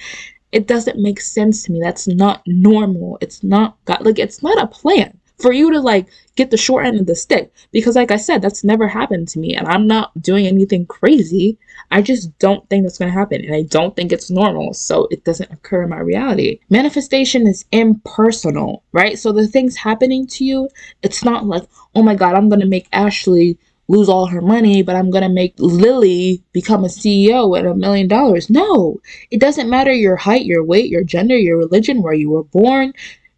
it 0.52 0.66
doesn't 0.66 1.00
make 1.00 1.20
sense 1.20 1.62
to 1.62 1.72
me. 1.72 1.80
That's 1.82 2.06
not 2.06 2.42
normal. 2.46 3.16
It's 3.22 3.42
not 3.42 3.82
got 3.86 4.04
like 4.04 4.18
it's 4.18 4.42
not 4.42 4.62
a 4.62 4.66
plan 4.66 5.18
for 5.38 5.52
you 5.52 5.70
to 5.72 5.80
like 5.80 6.08
get 6.36 6.50
the 6.50 6.56
short 6.56 6.86
end 6.86 6.98
of 6.98 7.06
the 7.06 7.14
stick 7.14 7.52
because 7.72 7.96
like 7.96 8.10
i 8.10 8.16
said 8.16 8.40
that's 8.40 8.64
never 8.64 8.88
happened 8.88 9.28
to 9.28 9.38
me 9.38 9.54
and 9.54 9.66
i'm 9.68 9.86
not 9.86 10.10
doing 10.20 10.46
anything 10.46 10.86
crazy 10.86 11.58
i 11.90 12.00
just 12.00 12.36
don't 12.38 12.68
think 12.68 12.84
that's 12.84 12.98
going 12.98 13.10
to 13.10 13.18
happen 13.18 13.44
and 13.44 13.54
i 13.54 13.62
don't 13.62 13.96
think 13.96 14.12
it's 14.12 14.30
normal 14.30 14.72
so 14.72 15.06
it 15.10 15.24
doesn't 15.24 15.52
occur 15.52 15.82
in 15.82 15.90
my 15.90 15.98
reality 15.98 16.58
manifestation 16.70 17.46
is 17.46 17.64
impersonal 17.72 18.82
right 18.92 19.18
so 19.18 19.32
the 19.32 19.46
things 19.46 19.76
happening 19.76 20.26
to 20.26 20.44
you 20.44 20.68
it's 21.02 21.24
not 21.24 21.46
like 21.46 21.64
oh 21.94 22.02
my 22.02 22.14
god 22.14 22.34
i'm 22.34 22.48
going 22.48 22.60
to 22.60 22.66
make 22.66 22.88
ashley 22.92 23.58
lose 23.88 24.08
all 24.08 24.26
her 24.26 24.40
money, 24.40 24.82
but 24.82 24.96
I'm 24.96 25.10
gonna 25.10 25.28
make 25.28 25.54
Lily 25.58 26.42
become 26.52 26.84
a 26.84 26.88
CEO 26.88 27.58
at 27.58 27.66
a 27.66 27.74
million 27.74 28.08
dollars. 28.08 28.48
No, 28.48 29.00
it 29.30 29.40
doesn't 29.40 29.70
matter 29.70 29.92
your 29.92 30.16
height, 30.16 30.46
your 30.46 30.64
weight, 30.64 30.88
your 30.90 31.04
gender, 31.04 31.36
your 31.36 31.58
religion, 31.58 32.02
where 32.02 32.14
you 32.14 32.30
were 32.30 32.44
born. 32.44 32.94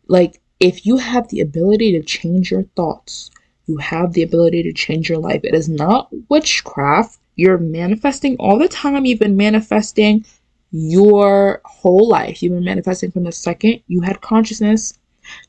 Like, 0.09 0.41
if 0.61 0.87
you 0.87 0.97
have 0.97 1.29
the 1.29 1.41
ability 1.41 1.93
to 1.93 2.03
change 2.03 2.51
your 2.51 2.63
thoughts, 2.77 3.31
you 3.67 3.77
have 3.79 4.13
the 4.13 4.23
ability 4.23 4.63
to 4.63 4.73
change 4.73 5.09
your 5.09 5.19
life. 5.19 5.41
It 5.45 5.55
is 5.55 5.69
not 5.69 6.09
witchcraft. 6.31 7.19
You're 7.35 7.59
manifesting 7.59 8.37
all 8.39 8.59
the 8.59 8.69
time. 8.69 9.05
You've 9.05 9.19
been 9.19 9.37
manifesting 9.37 10.25
your 10.71 11.61
whole 11.65 12.09
life. 12.09 12.43
You've 12.43 12.53
been 12.53 12.65
manifesting 12.65 13.11
from 13.11 13.25
the 13.25 13.33
second 13.33 13.83
you 13.87 14.01
had 14.01 14.21
consciousness 14.21 14.99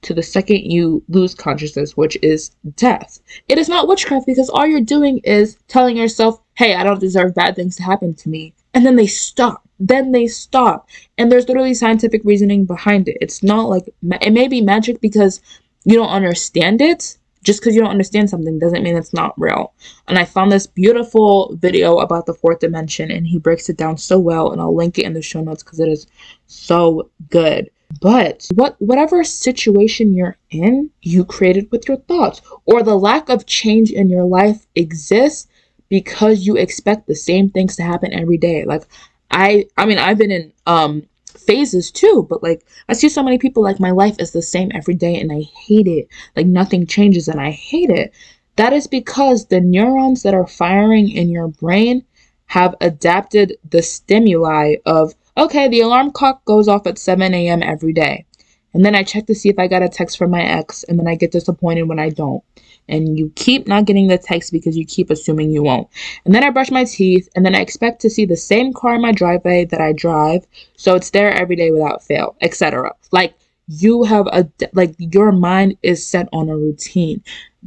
to 0.02 0.14
the 0.14 0.24
second 0.24 0.58
you 0.72 1.04
lose 1.08 1.36
consciousness, 1.36 1.96
which 1.96 2.18
is 2.22 2.52
death. 2.76 3.20
It 3.48 3.58
is 3.58 3.70
not 3.70 3.88
witchcraft 3.88 4.26
because 4.26 4.50
all 4.50 4.66
you're 4.66 4.82
doing 4.82 5.20
is 5.20 5.58
telling 5.68 5.96
yourself, 5.98 6.42
hey, 6.56 6.76
I 6.76 6.84
don't 6.84 7.00
deserve 7.00 7.36
bad 7.36 7.56
things 7.56 7.76
to 7.78 7.84
happen 7.84 8.16
to 8.16 8.30
me. 8.30 8.54
And 8.74 8.86
then 8.86 8.96
they 8.96 9.08
stop 9.08 9.67
then 9.80 10.12
they 10.12 10.28
stop. 10.28 10.90
And 11.18 11.32
there's 11.32 11.48
literally 11.48 11.74
scientific 11.74 12.22
reasoning 12.24 12.66
behind 12.66 13.08
it. 13.08 13.18
It's 13.22 13.44
not 13.44 13.70
like 13.70 13.94
it 14.22 14.34
may 14.34 14.48
be 14.48 14.62
magic 14.62 15.02
because 15.02 15.42
you 15.86 15.96
don't 15.96 16.10
understand 16.10 16.82
it. 16.82 17.18
Just 17.44 17.62
because 17.62 17.76
you 17.76 17.82
don't 17.82 17.92
understand 17.92 18.30
something 18.30 18.60
doesn't 18.60 18.84
mean 18.84 18.98
it's 18.98 19.14
not 19.14 19.40
real. 19.40 19.74
And 20.08 20.18
I 20.18 20.26
found 20.26 20.52
this 20.52 20.68
beautiful 20.68 21.56
video 21.56 22.00
about 22.00 22.26
the 22.26 22.34
fourth 22.34 22.60
dimension, 22.60 23.10
and 23.10 23.26
he 23.26 23.40
breaks 23.40 23.70
it 23.70 23.78
down 23.78 23.98
so 23.98 24.20
well. 24.20 24.52
And 24.52 24.60
I'll 24.60 24.76
link 24.76 24.98
it 24.98 25.06
in 25.06 25.14
the 25.14 25.22
show 25.22 25.42
notes 25.42 25.64
because 25.64 25.80
it 25.80 25.88
is 25.88 26.08
so 26.48 27.10
good. 27.30 27.70
But 28.02 28.48
what 28.56 28.76
whatever 28.80 29.24
situation 29.24 30.14
you're 30.14 30.36
in, 30.50 30.90
you 31.02 31.24
created 31.24 31.72
with 31.72 31.88
your 31.88 31.98
thoughts, 31.98 32.42
or 32.66 32.84
the 32.84 32.98
lack 32.98 33.30
of 33.30 33.46
change 33.46 33.92
in 33.92 34.10
your 34.10 34.26
life 34.26 34.68
exists 34.76 35.48
because 35.88 36.46
you 36.46 36.58
expect 36.58 37.08
the 37.08 37.16
same 37.16 37.50
things 37.50 37.78
to 37.78 37.84
happen 37.84 38.12
every 38.12 38.38
day. 38.38 38.66
Like 38.66 38.84
I 39.32 39.66
I 39.78 39.86
mean 39.86 39.98
I've 39.98 40.18
been 40.18 40.32
in 40.32 40.54
um 40.66 41.04
phases 41.36 41.92
too, 41.92 42.26
but 42.30 42.44
like 42.44 42.66
I 42.90 42.94
see 42.94 43.10
so 43.10 43.24
many 43.24 43.38
people 43.38 43.64
like 43.64 43.80
my 43.80 43.92
life 43.92 44.16
is 44.20 44.32
the 44.32 44.42
same 44.42 44.72
every 44.74 44.96
day 44.96 45.20
and 45.20 45.32
I 45.32 45.42
hate 45.42 45.88
it. 45.88 46.08
Like 46.36 46.48
nothing 46.48 46.86
changes 46.88 47.28
and 47.28 47.40
I 47.40 47.52
hate 47.52 47.90
it. 47.90 48.14
That 48.56 48.74
is 48.74 48.88
because 48.88 49.46
the 49.46 49.62
neurons 49.62 50.24
that 50.24 50.34
are 50.34 50.48
firing 50.48 51.10
in 51.10 51.30
your 51.30 51.48
brain 51.48 52.04
have 52.48 52.76
adapted 52.82 53.58
the 53.70 53.82
stimuli 53.82 54.76
of 54.86 55.14
okay, 55.38 55.68
the 55.68 55.82
alarm 55.82 56.12
clock 56.12 56.44
goes 56.46 56.68
off 56.68 56.88
at 56.88 56.98
7 56.98 57.34
a.m. 57.34 57.62
every 57.62 57.94
day. 57.94 58.26
And 58.74 58.86
then 58.86 58.96
I 58.96 59.04
check 59.04 59.26
to 59.28 59.36
see 59.36 59.50
if 59.50 59.58
I 59.60 59.68
got 59.68 59.84
a 59.84 59.90
text 59.90 60.18
from 60.18 60.32
my 60.32 60.44
ex, 60.44 60.84
and 60.84 61.00
then 61.00 61.08
I 61.08 61.16
get 61.16 61.32
disappointed 61.32 61.84
when 61.84 62.00
I 62.00 62.10
don't 62.10 62.44
and 62.90 63.18
you 63.18 63.32
keep 63.36 63.68
not 63.68 63.86
getting 63.86 64.08
the 64.08 64.18
text 64.18 64.52
because 64.52 64.78
you 64.78 64.86
keep 64.86 65.10
assuming 65.10 65.52
you 65.52 65.64
won't. 65.64 65.88
And 66.26 66.34
then 66.34 66.44
I 66.44 66.50
brush 66.50 66.72
my 66.72 66.84
teeth, 66.84 67.30
and 67.36 67.46
then 67.46 67.56
I 67.56 67.60
expect 67.60 68.02
to 68.02 68.10
see 68.10 68.26
the 68.26 68.38
same 68.38 68.74
car 68.74 68.96
in 68.96 69.02
my 69.02 69.12
driveway 69.12 69.66
that 69.66 69.82
I 69.82 69.94
drive, 69.94 70.46
so 70.76 70.96
it's 70.96 71.10
there 71.10 71.32
every 71.32 71.56
day 71.56 71.72
without 71.72 72.04
fail, 72.04 72.36
etc. 72.42 72.94
Like 73.12 73.36
you 73.68 74.04
have 74.04 74.28
a 74.28 74.50
like 74.74 74.96
your 74.98 75.32
mind 75.32 75.78
is 75.84 76.06
set 76.06 76.30
on 76.32 76.50
a 76.50 76.58
routine. 76.58 77.24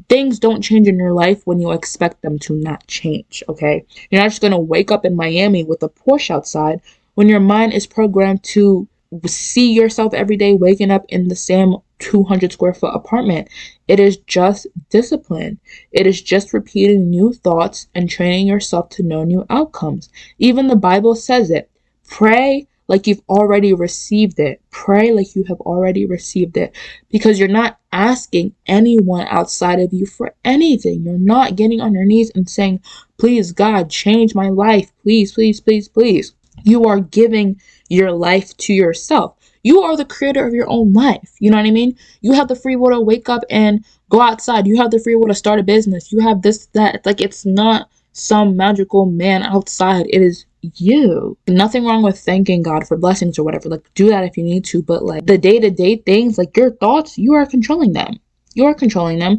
Things 0.09 0.39
don't 0.39 0.63
change 0.63 0.89
in 0.89 0.99
your 0.99 1.13
life 1.13 1.47
when 1.47 1.61
you 1.61 1.73
expect 1.73 2.23
them 2.23 2.39
to 2.41 2.55
not 2.55 2.87
change, 2.87 3.43
okay? 3.49 3.85
You're 4.11 4.23
not 4.23 4.31
just 4.31 4.41
going 4.41 4.53
to 4.53 4.59
wake 4.59 4.91
up 4.91 5.05
in 5.05 5.15
Miami 5.15 5.63
with 5.63 5.83
a 5.83 5.91
Porsche 5.91 6.31
outside 6.31 6.81
when 7.17 7.29
your 7.29 7.41
mind 7.41 7.75
is 7.75 7.87
programmed 7.87 8.43
to 8.45 8.89
see 9.27 9.73
yourself 9.73 10.15
every 10.15 10.37
day 10.37 10.55
waking 10.55 10.91
up 10.91 11.05
in 11.09 11.29
the 11.29 11.37
same 11.37 11.77
200 11.99 12.53
square 12.53 12.75
foot 12.75 12.95
apartment. 12.95 13.49
It 13.89 14.01
is 14.01 14.19
just 14.19 14.67
discipline. 14.89 15.59
It 15.93 16.07
is 16.07 16.23
just 16.23 16.53
repeating 16.53 17.11
new 17.11 17.33
thoughts 17.33 17.89
and 17.95 18.09
training 18.09 18.47
yourself 18.47 18.89
to 18.91 19.03
know 19.03 19.25
new 19.25 19.45
outcomes. 19.51 20.09
Even 20.39 20.69
the 20.69 20.77
Bible 20.77 21.15
says 21.15 21.51
it. 21.51 21.71
Pray 22.09 22.67
like 22.91 23.07
you've 23.07 23.23
already 23.29 23.73
received 23.73 24.41
it. 24.41 24.61
Pray 24.71 25.13
like 25.13 25.37
you 25.37 25.45
have 25.45 25.61
already 25.61 26.07
received 26.07 26.57
it 26.57 26.77
because 27.11 27.39
you're 27.39 27.49
not 27.49 27.79
asking 27.93 28.53
anyone 28.67 29.27
outside 29.29 29.79
of 29.79 29.93
you 29.93 30.07
for 30.07 30.35
anything. 30.45 31.05
You're 31.05 31.19
not 31.19 31.55
getting 31.57 31.81
on 31.81 31.95
your 31.95 32.05
knees 32.05 32.33
and 32.35 32.49
saying, 32.49 32.81
Please, 33.17 33.53
God, 33.53 33.91
change 33.91 34.35
my 34.35 34.49
life. 34.49 34.91
Please, 35.03 35.33
please, 35.33 35.61
please, 35.61 35.89
please. 35.89 36.35
You 36.65 36.85
are 36.85 37.01
giving 37.01 37.61
your 37.91 38.13
life 38.13 38.57
to 38.57 38.73
yourself. 38.73 39.37
You 39.63 39.83
are 39.83 39.97
the 39.97 40.07
creator 40.07 40.47
of 40.47 40.55
your 40.55 40.71
own 40.71 40.95
life. 40.95 41.35
You 41.39 41.51
know 41.51 41.59
what 41.59 41.67
I 41.67 41.71
mean? 41.71 41.99
You 42.23 42.33
have 42.33 42.49
the 42.49 42.57
free 42.57 42.77
will 42.77 42.91
to 42.91 43.01
wake 43.01 43.29
up 43.29 43.43
and 43.51 43.85
go 44.09 44.23
outside. 44.23 44.67
You 44.67 44.79
have 44.79 44.91
the 44.91 44.99
free 44.99 45.17
will 45.17 45.29
to 45.29 45.35
start 45.35 45.61
a 45.61 45.63
business. 45.63 46.11
You 46.11 46.21
have 46.21 46.41
this, 46.41 46.67
that. 46.73 47.05
Like, 47.05 47.21
it's 47.21 47.45
not 47.45 47.91
some 48.13 48.57
magical 48.57 49.05
man 49.05 49.43
outside. 49.43 50.07
It 50.09 50.23
is 50.23 50.47
you. 50.63 51.37
Nothing 51.47 51.85
wrong 51.85 52.03
with 52.03 52.19
thanking 52.19 52.63
God 52.63 52.87
for 52.87 52.97
blessings 52.97 53.39
or 53.39 53.43
whatever. 53.43 53.69
Like, 53.69 53.93
do 53.95 54.09
that 54.09 54.25
if 54.25 54.39
you 54.39 54.45
need 54.45 54.65
to. 54.67 54.83
But, 54.83 55.05
like, 55.05 55.27
the 55.27 55.37
day 55.37 55.59
to 55.61 55.71
day 55.71 55.97
things, 55.97 56.39
like 56.39 56.57
your 56.57 56.71
thoughts, 56.71 57.19
you 57.19 57.35
are 57.35 57.45
controlling 57.45 57.93
them. 57.93 58.19
You 58.55 58.65
are 58.65 58.75
controlling 58.75 59.19
them. 59.19 59.39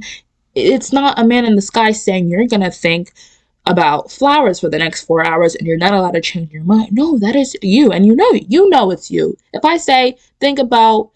It's 0.53 0.93
not 0.93 1.17
a 1.17 1.23
man 1.25 1.45
in 1.45 1.55
the 1.55 1.61
sky 1.61 1.91
saying 1.91 2.27
you're 2.27 2.45
going 2.47 2.61
to 2.61 2.71
think 2.71 3.13
about 3.65 4.11
flowers 4.11 4.59
for 4.59 4.69
the 4.69 4.77
next 4.77 5.05
four 5.05 5.25
hours 5.25 5.55
and 5.55 5.67
you're 5.67 5.77
not 5.77 5.93
allowed 5.93 6.11
to 6.11 6.21
change 6.21 6.51
your 6.51 6.63
mind. 6.63 6.89
No, 6.91 7.19
that 7.19 7.35
is 7.35 7.55
you. 7.61 7.91
And 7.91 8.05
you 8.05 8.15
know, 8.15 8.31
you 8.33 8.69
know 8.69 8.91
it's 8.91 9.11
you. 9.11 9.37
If 9.53 9.63
I 9.63 9.77
say, 9.77 10.17
think 10.39 10.59
about 10.59 11.11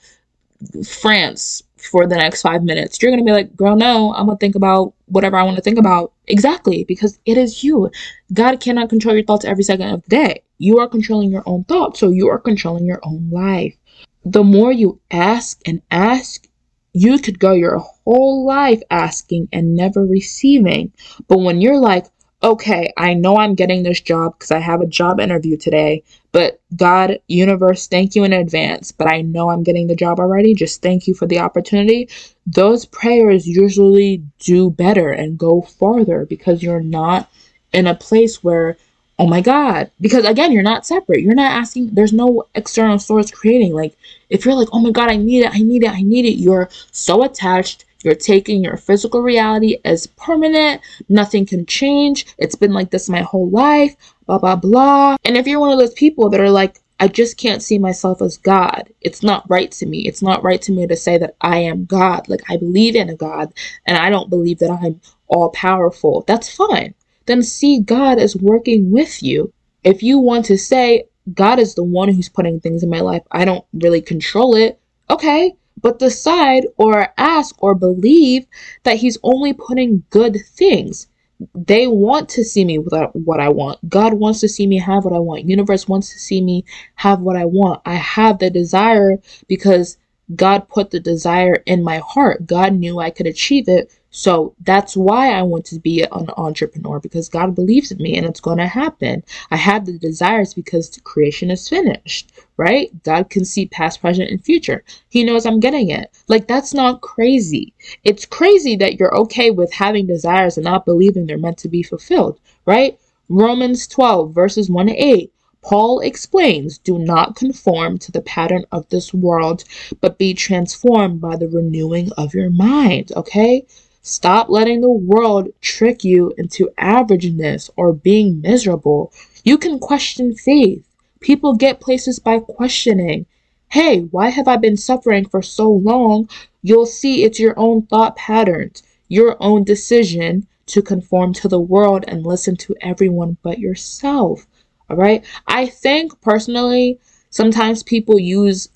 France 0.88 1.64
for 1.78 2.08
the 2.08 2.16
next 2.16 2.42
five 2.42 2.64
minutes, 2.64 3.02
you're 3.02 3.12
going 3.12 3.24
to 3.24 3.26
be 3.26 3.32
like, 3.32 3.56
girl, 3.56 3.76
no, 3.76 4.14
I'm 4.14 4.28
going 4.28 4.38
to 4.38 4.40
think 4.40 4.56
about 4.56 4.94
whatever 5.06 5.38
I 5.38 5.44
want 5.44 5.58
to 5.58 5.62
think 5.62 5.80
about. 5.80 6.14
Exactly, 6.28 6.84
because 6.84 7.20
it 7.26 7.38
is 7.38 7.64
you. 7.64 7.90
God 8.34 8.60
cannot 8.60 8.90
control 8.90 9.16
your 9.16 9.26
thoughts 9.26 9.46
every 9.46 9.64
second 9.64 9.90
of 9.90 10.04
the 10.04 10.10
day. 10.10 10.44
You 10.58 10.80
are 10.80 10.88
controlling 10.88 11.32
your 11.32 11.44
own 11.46 11.64
thoughts, 11.66 12.00
so 12.00 12.12
you 12.12 12.28
are 12.30 12.40
controlling 12.40 12.86
your 12.86 13.00
own 13.04 13.30
life. 13.32 13.76
The 14.24 14.44
more 14.44 14.72
you 14.72 15.00
ask 15.12 15.62
and 15.68 15.82
ask, 15.92 16.48
you 16.94 17.20
could 17.20 17.40
go 17.40 17.52
your 17.52 17.78
whole 17.78 18.46
life 18.46 18.82
asking 18.90 19.50
and 19.52 19.76
never 19.76 20.06
receiving. 20.06 20.94
But 21.28 21.40
when 21.40 21.60
you're 21.60 21.80
like, 21.80 22.06
okay, 22.44 22.94
I 22.98 23.14
know 23.14 23.38
I'm 23.38 23.56
getting 23.56 23.84
this 23.84 24.02
job 24.02 24.38
because 24.38 24.52
I 24.52 24.60
have 24.60 24.82
a 24.82 24.86
job 24.86 25.20
interview 25.20 25.58
today, 25.58 26.04
but 26.32 26.62
God, 26.76 27.20
universe, 27.28 27.88
thank 27.88 28.16
you 28.16 28.24
in 28.24 28.34
advance. 28.34 28.92
But 28.92 29.08
I 29.08 29.22
know 29.22 29.50
I'm 29.50 29.64
getting 29.64 29.88
the 29.88 29.96
job 29.96 30.20
already. 30.20 30.54
Just 30.54 30.82
thank 30.82 31.08
you 31.08 31.14
for 31.14 31.26
the 31.26 31.40
opportunity. 31.40 32.10
Those 32.46 32.86
prayers 32.86 33.48
usually 33.48 34.22
do 34.40 34.70
better 34.70 35.10
and 35.10 35.38
go 35.38 35.62
farther 35.62 36.26
because 36.26 36.62
you're 36.62 36.82
not 36.82 37.32
in 37.74 37.88
a 37.88 37.96
place 37.96 38.44
where, 38.44 38.78
oh 39.18 39.28
my 39.28 39.42
God, 39.42 39.90
because 40.02 40.26
again, 40.26 40.52
you're 40.52 40.62
not 40.62 40.86
separate. 40.86 41.22
You're 41.22 41.36
not 41.36 41.52
asking, 41.52 41.92
there's 41.92 42.14
no 42.14 42.44
external 42.54 43.00
source 43.00 43.32
creating. 43.32 43.74
Like, 43.74 43.96
if 44.30 44.46
you're 44.46 44.56
like, 44.56 44.70
oh 44.72 44.80
my 44.80 44.92
God, 44.92 45.10
I 45.10 45.16
need 45.16 45.46
it, 45.46 45.56
I 45.56 45.60
need 45.60 45.84
it, 45.84 45.92
I 45.92 46.02
need 46.02 46.26
it, 46.26 46.38
you're 46.38 46.70
so 46.92 47.24
attached 47.24 47.85
you're 48.06 48.16
taking 48.16 48.64
your 48.64 48.78
physical 48.78 49.22
reality 49.22 49.78
as 49.84 50.08
permanent. 50.08 50.82
Nothing 51.10 51.46
can 51.46 51.66
change. 51.66 52.28
It's 52.38 52.56
been 52.56 52.72
like 52.72 52.92
this 52.92 53.10
my 53.10 53.22
whole 53.22 53.50
life. 53.50 53.96
Blah, 54.28 54.38
blah, 54.40 54.56
blah. 54.56 55.18
And 55.26 55.36
if 55.36 55.48
you're 55.48 55.60
one 55.60 55.72
of 55.72 55.80
those 55.80 55.94
people 55.94 56.30
that 56.30 56.40
are 56.40 56.52
like, 56.52 56.80
I 57.00 57.10
just 57.10 57.38
can't 57.38 57.62
see 57.62 57.78
myself 57.78 58.22
as 58.22 58.38
God. 58.38 58.90
It's 59.02 59.22
not 59.22 59.50
right 59.50 59.70
to 59.74 59.86
me. 59.86 60.08
It's 60.08 60.22
not 60.22 60.44
right 60.44 60.62
to 60.62 60.72
me 60.72 60.88
to 60.88 60.96
say 60.96 61.18
that 61.18 61.36
I 61.42 61.58
am 61.58 61.86
God. 61.86 62.30
Like, 62.30 62.44
I 62.50 62.56
believe 62.56 62.96
in 62.96 63.10
a 63.10 63.16
God 63.16 63.54
and 63.86 63.98
I 63.98 64.10
don't 64.10 64.30
believe 64.30 64.60
that 64.60 64.72
I'm 64.72 65.02
all 65.28 65.50
powerful. 65.50 66.24
That's 66.26 66.56
fine. 66.56 66.94
Then 67.26 67.42
see 67.42 67.80
God 67.80 68.18
as 68.20 68.36
working 68.36 68.92
with 68.92 69.22
you. 69.22 69.52
If 69.84 70.04
you 70.04 70.20
want 70.20 70.46
to 70.46 70.58
say, 70.58 71.06
God 71.34 71.60
is 71.60 71.76
the 71.76 71.84
one 71.84 72.10
who's 72.10 72.30
putting 72.30 72.60
things 72.60 72.84
in 72.84 72.90
my 72.90 73.02
life, 73.02 73.24
I 73.32 73.46
don't 73.46 73.66
really 73.74 74.02
control 74.02 74.56
it. 74.56 74.80
Okay, 75.10 75.54
but 75.86 76.00
decide 76.00 76.66
or 76.78 77.10
ask 77.20 77.56
or 77.62 77.76
believe 77.76 78.48
that 78.86 78.98
he's 78.98 79.20
only 79.22 79.54
putting 79.54 80.04
good 80.10 80.36
things. 80.56 81.10
They 81.54 81.86
want 81.86 82.28
to 82.30 82.44
see 82.44 82.66
me 82.66 82.80
without 82.80 83.16
what 83.16 83.40
I 83.40 83.50
want. 83.50 83.88
God 83.88 84.16
wants 84.16 84.40
to 84.40 84.50
see 84.50 84.66
me 84.66 84.80
have 84.80 85.06
what 85.06 85.14
I 85.14 85.20
want. 85.20 85.48
Universe 85.48 85.88
wants 85.88 86.12
to 86.12 86.18
see 86.18 86.42
me 86.42 86.66
have 86.96 87.22
what 87.22 87.38
I 87.38 87.46
want. 87.46 87.84
I 87.86 87.94
have 87.94 88.40
the 88.40 88.50
desire 88.50 89.20
because 89.48 90.00
God 90.36 90.68
put 90.70 90.90
the 90.90 91.00
desire 91.00 91.62
in 91.68 91.84
my 91.84 92.00
heart. 92.00 92.48
God 92.48 92.74
knew 92.74 93.00
I 93.00 93.12
could 93.12 93.28
achieve 93.28 93.70
it. 93.70 93.94
So 94.16 94.56
that's 94.62 94.96
why 94.96 95.34
I 95.34 95.42
want 95.42 95.66
to 95.66 95.78
be 95.78 96.02
an 96.04 96.30
entrepreneur 96.38 97.02
because 97.02 97.28
God 97.28 97.54
believes 97.54 97.92
in 97.92 97.98
me 97.98 98.16
and 98.16 98.26
it's 98.26 98.40
going 98.40 98.60
to 98.60 98.66
happen. 98.66 99.22
I 99.52 99.58
have 99.58 99.86
the 99.86 100.00
desires 100.00 100.54
because 100.54 100.90
the 100.90 101.02
creation 101.02 101.52
is 101.52 101.68
finished, 101.68 102.32
right? 102.56 102.92
God 103.04 103.30
can 103.30 103.44
see 103.44 103.66
past, 103.66 104.00
present, 104.00 104.32
and 104.32 104.42
future. 104.42 104.86
He 105.10 105.26
knows 105.26 105.46
I'm 105.46 105.60
getting 105.60 105.90
it. 105.90 106.18
Like, 106.30 106.48
that's 106.48 106.74
not 106.74 107.02
crazy. 107.02 107.74
It's 108.06 108.26
crazy 108.26 108.78
that 108.78 108.98
you're 108.98 109.14
okay 109.18 109.52
with 109.52 109.74
having 109.74 110.08
desires 110.08 110.56
and 110.56 110.64
not 110.64 110.86
believing 110.86 111.26
they're 111.26 111.38
meant 111.38 111.58
to 111.58 111.68
be 111.68 111.84
fulfilled, 111.84 112.40
right? 112.66 112.98
Romans 113.28 113.86
12, 113.86 114.34
verses 114.34 114.70
1 114.70 114.88
to 114.88 114.94
8. 114.94 115.30
Paul 115.62 116.00
explains 116.00 116.78
do 116.78 117.00
not 117.00 117.36
conform 117.36 117.98
to 117.98 118.12
the 118.12 118.22
pattern 118.22 118.66
of 118.72 118.88
this 118.90 119.14
world, 119.14 119.64
but 120.00 120.20
be 120.20 120.34
transformed 120.34 121.20
by 121.20 121.36
the 121.36 121.50
renewing 121.50 122.12
of 122.14 122.36
your 122.36 122.52
mind. 122.52 123.12
Okay? 123.18 123.66
Stop 124.08 124.50
letting 124.50 124.82
the 124.82 124.92
world 124.92 125.48
trick 125.62 126.04
you 126.04 126.32
into 126.38 126.70
averageness 126.78 127.72
or 127.76 127.92
being 127.92 128.40
miserable. 128.40 129.12
You 129.44 129.58
can 129.58 129.80
question 129.80 130.36
faith. 130.36 130.88
People 131.22 131.56
get 131.56 131.80
places 131.80 132.20
by 132.20 132.38
questioning. 132.38 133.26
Hey, 133.70 134.02
why 134.02 134.30
have 134.30 134.48
I 134.48 134.58
been 134.58 134.78
suffering 134.78 135.28
for 135.28 135.42
so 135.42 135.72
long? 135.72 136.30
You'll 136.62 136.86
see 136.86 137.24
it's 137.24 137.40
your 137.40 137.58
own 137.58 137.88
thought 137.88 138.16
patterns, 138.16 138.84
your 139.08 139.38
own 139.40 139.64
decision 139.64 140.46
to 140.68 140.84
conform 140.84 141.34
to 141.34 141.48
the 141.48 141.60
world 141.60 142.06
and 142.08 142.28
listen 142.28 142.56
to 142.58 142.76
everyone 142.82 143.38
but 143.42 143.58
yourself. 143.58 144.46
All 144.88 144.98
right. 144.98 145.26
I 145.48 145.66
think 145.66 146.22
personally, 146.22 147.00
sometimes 147.32 147.82
people 147.82 148.20
use 148.20 148.70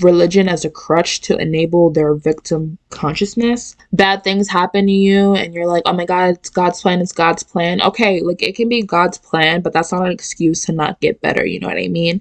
religion 0.00 0.48
as 0.48 0.64
a 0.64 0.70
crutch 0.70 1.20
to 1.22 1.36
enable 1.36 1.90
their 1.90 2.14
victim 2.14 2.78
consciousness. 2.90 3.76
Bad 3.92 4.24
things 4.24 4.48
happen 4.48 4.86
to 4.86 4.92
you, 4.92 5.34
and 5.34 5.54
you're 5.54 5.66
like, 5.66 5.82
oh 5.86 5.92
my 5.92 6.04
God, 6.04 6.34
it's 6.34 6.50
God's 6.50 6.80
plan, 6.80 7.00
it's 7.00 7.12
God's 7.12 7.42
plan. 7.42 7.82
Okay, 7.82 8.20
like 8.20 8.42
it 8.42 8.56
can 8.56 8.68
be 8.68 8.82
God's 8.82 9.18
plan, 9.18 9.60
but 9.60 9.72
that's 9.72 9.92
not 9.92 10.06
an 10.06 10.12
excuse 10.12 10.64
to 10.66 10.72
not 10.72 11.00
get 11.00 11.20
better. 11.20 11.44
You 11.44 11.60
know 11.60 11.68
what 11.68 11.78
I 11.78 11.88
mean? 11.88 12.20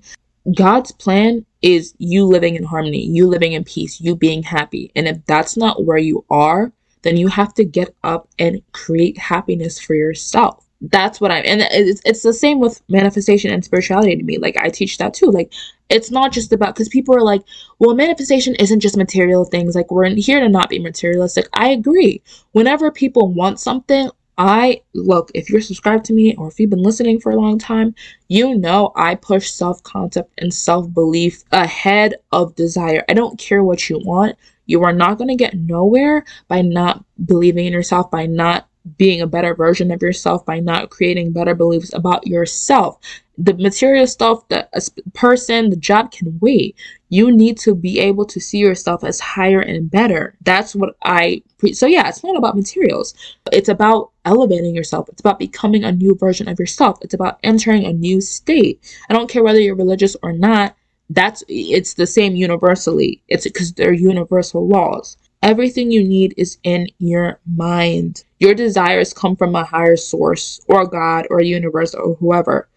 God's 0.56 0.92
plan 0.92 1.46
is 1.62 1.94
you 2.00 2.26
living 2.26 2.56
in 2.56 2.64
harmony, 2.64 3.06
you 3.06 3.28
living 3.28 3.54
in 3.54 3.64
peace, 3.64 4.02
you 4.02 4.16
being 4.16 4.42
happy. 4.42 4.92
And 4.96 5.08
if 5.08 5.24
that's 5.26 5.56
not 5.56 5.86
where 5.86 6.00
you 6.00 6.26
are, 6.30 6.72
then 7.04 7.18
you 7.18 7.28
have 7.28 7.54
to 7.56 7.64
get 7.64 7.96
up 8.04 8.28
and 8.40 8.62
create 8.72 9.18
happiness 9.18 9.80
for 9.80 9.94
yourself 9.94 10.68
that's 10.82 11.22
what 11.22 11.32
I'm, 11.32 11.44
and 11.46 11.62
it's, 11.62 12.02
it's 12.06 12.24
the 12.24 12.34
same 12.34 12.60
with 12.60 12.82
manifestation 12.90 13.52
and 13.52 13.64
spirituality 13.64 14.16
to 14.16 14.24
me. 14.24 14.38
Like, 14.38 14.58
I 14.58 14.70
teach 14.70 14.98
that 14.98 15.14
too. 15.14 15.28
Like, 15.28 15.54
it's 15.90 16.10
not 16.10 16.32
just 16.32 16.52
about, 16.52 16.74
because 16.74 16.90
people 16.90 17.16
are 17.16 17.24
like, 17.24 17.42
well, 17.80 17.96
manifestation 17.96 18.56
isn't 18.56 18.80
just 18.80 18.98
material 18.98 19.46
things. 19.46 19.76
Like, 19.76 19.92
we're 19.92 20.08
here 20.10 20.40
to 20.40 20.50
not 20.50 20.70
be 20.70 20.80
materialistic. 20.80 21.48
I 21.54 21.70
agree. 21.70 22.22
Whenever 22.54 22.92
people 22.92 23.32
want 23.32 23.60
something, 23.60 24.10
I 24.38 24.82
look, 24.94 25.30
if 25.36 25.50
you're 25.50 25.62
subscribed 25.62 26.06
to 26.06 26.14
me 26.14 26.36
or 26.36 26.48
if 26.48 26.60
you've 26.60 26.70
been 26.70 26.82
listening 26.82 27.20
for 27.20 27.32
a 27.32 27.40
long 27.40 27.60
time, 27.60 27.94
you 28.28 28.56
know 28.56 28.92
I 28.96 29.16
push 29.16 29.52
self 29.52 29.84
concept 29.84 30.34
and 30.40 30.52
self 30.52 30.92
belief 30.92 31.44
ahead 31.52 32.16
of 32.32 32.56
desire. 32.56 33.04
I 33.08 33.14
don't 33.14 33.38
care 33.38 33.64
what 33.64 33.88
you 33.88 34.00
want. 34.04 34.38
You 34.66 34.84
are 34.84 34.94
not 34.94 35.18
going 35.18 35.28
to 35.28 35.36
get 35.36 35.54
nowhere 35.54 36.26
by 36.48 36.62
not 36.62 37.04
believing 37.26 37.68
in 37.68 37.74
yourself, 37.74 38.10
by 38.10 38.26
not 38.26 38.68
being 38.98 39.22
a 39.22 39.28
better 39.28 39.54
version 39.54 39.92
of 39.92 40.02
yourself 40.02 40.46
by 40.46 40.60
not 40.60 40.90
creating 40.90 41.32
better 41.32 41.54
beliefs 41.54 41.94
about 41.94 42.26
yourself. 42.26 43.00
The 43.38 43.54
material 43.54 44.08
stuff, 44.08 44.48
the 44.50 44.68
person, 45.14 45.70
the 45.70 45.76
job 45.76 46.12
can 46.12 46.38
wait. 46.42 46.76
You 47.10 47.32
need 47.32 47.58
to 47.60 47.76
be 47.76 48.00
able 48.00 48.26
to 48.26 48.40
see 48.40 48.58
yourself 48.58 49.04
as 49.04 49.20
higher 49.20 49.62
and 49.62 49.90
better. 49.90 50.36
That's 50.42 50.76
what 50.76 50.96
I 51.04 51.44
pre- 51.58 51.74
so 51.74 51.86
yeah, 51.86 52.08
it's 52.08 52.24
not 52.24 52.38
about 52.38 52.56
materials. 52.56 53.14
It's 53.52 53.70
about 53.70 54.12
elevating 54.26 54.76
yourself. 54.76 55.10
It's 55.10 55.22
about 55.22 55.40
becoming 55.40 55.84
a 55.84 55.92
new 55.92 56.16
version 56.16 56.48
of 56.48 56.60
yourself. 56.60 57.00
It's 57.02 57.14
about 57.14 57.40
entering 57.44 57.86
a 57.86 57.94
new 57.94 58.22
state. 58.22 58.80
I 59.10 59.14
don't 59.14 59.30
care 59.30 59.44
whether 59.44 59.60
you're 59.60 59.76
religious 59.76 60.16
or 60.24 60.34
not. 60.34 60.76
That's 61.10 61.44
it's 61.48 61.96
the 61.96 62.08
same 62.08 62.36
universally. 62.36 63.22
It's 63.28 63.44
because 63.44 63.74
they're 63.74 63.94
universal 63.94 64.68
laws. 64.68 65.18
Everything 65.44 65.92
you 65.92 66.04
need 66.04 66.36
is 66.38 66.60
in 66.64 66.88
your 67.00 67.40
mind. 67.46 68.24
Your 68.40 68.54
desires 68.54 69.14
come 69.14 69.36
from 69.36 69.56
a 69.56 69.64
higher 69.64 69.98
source 69.98 70.62
or 70.68 70.86
God 70.86 71.26
or 71.32 71.42
universe 71.42 71.96
or 71.96 72.16
whoever. 72.16 72.68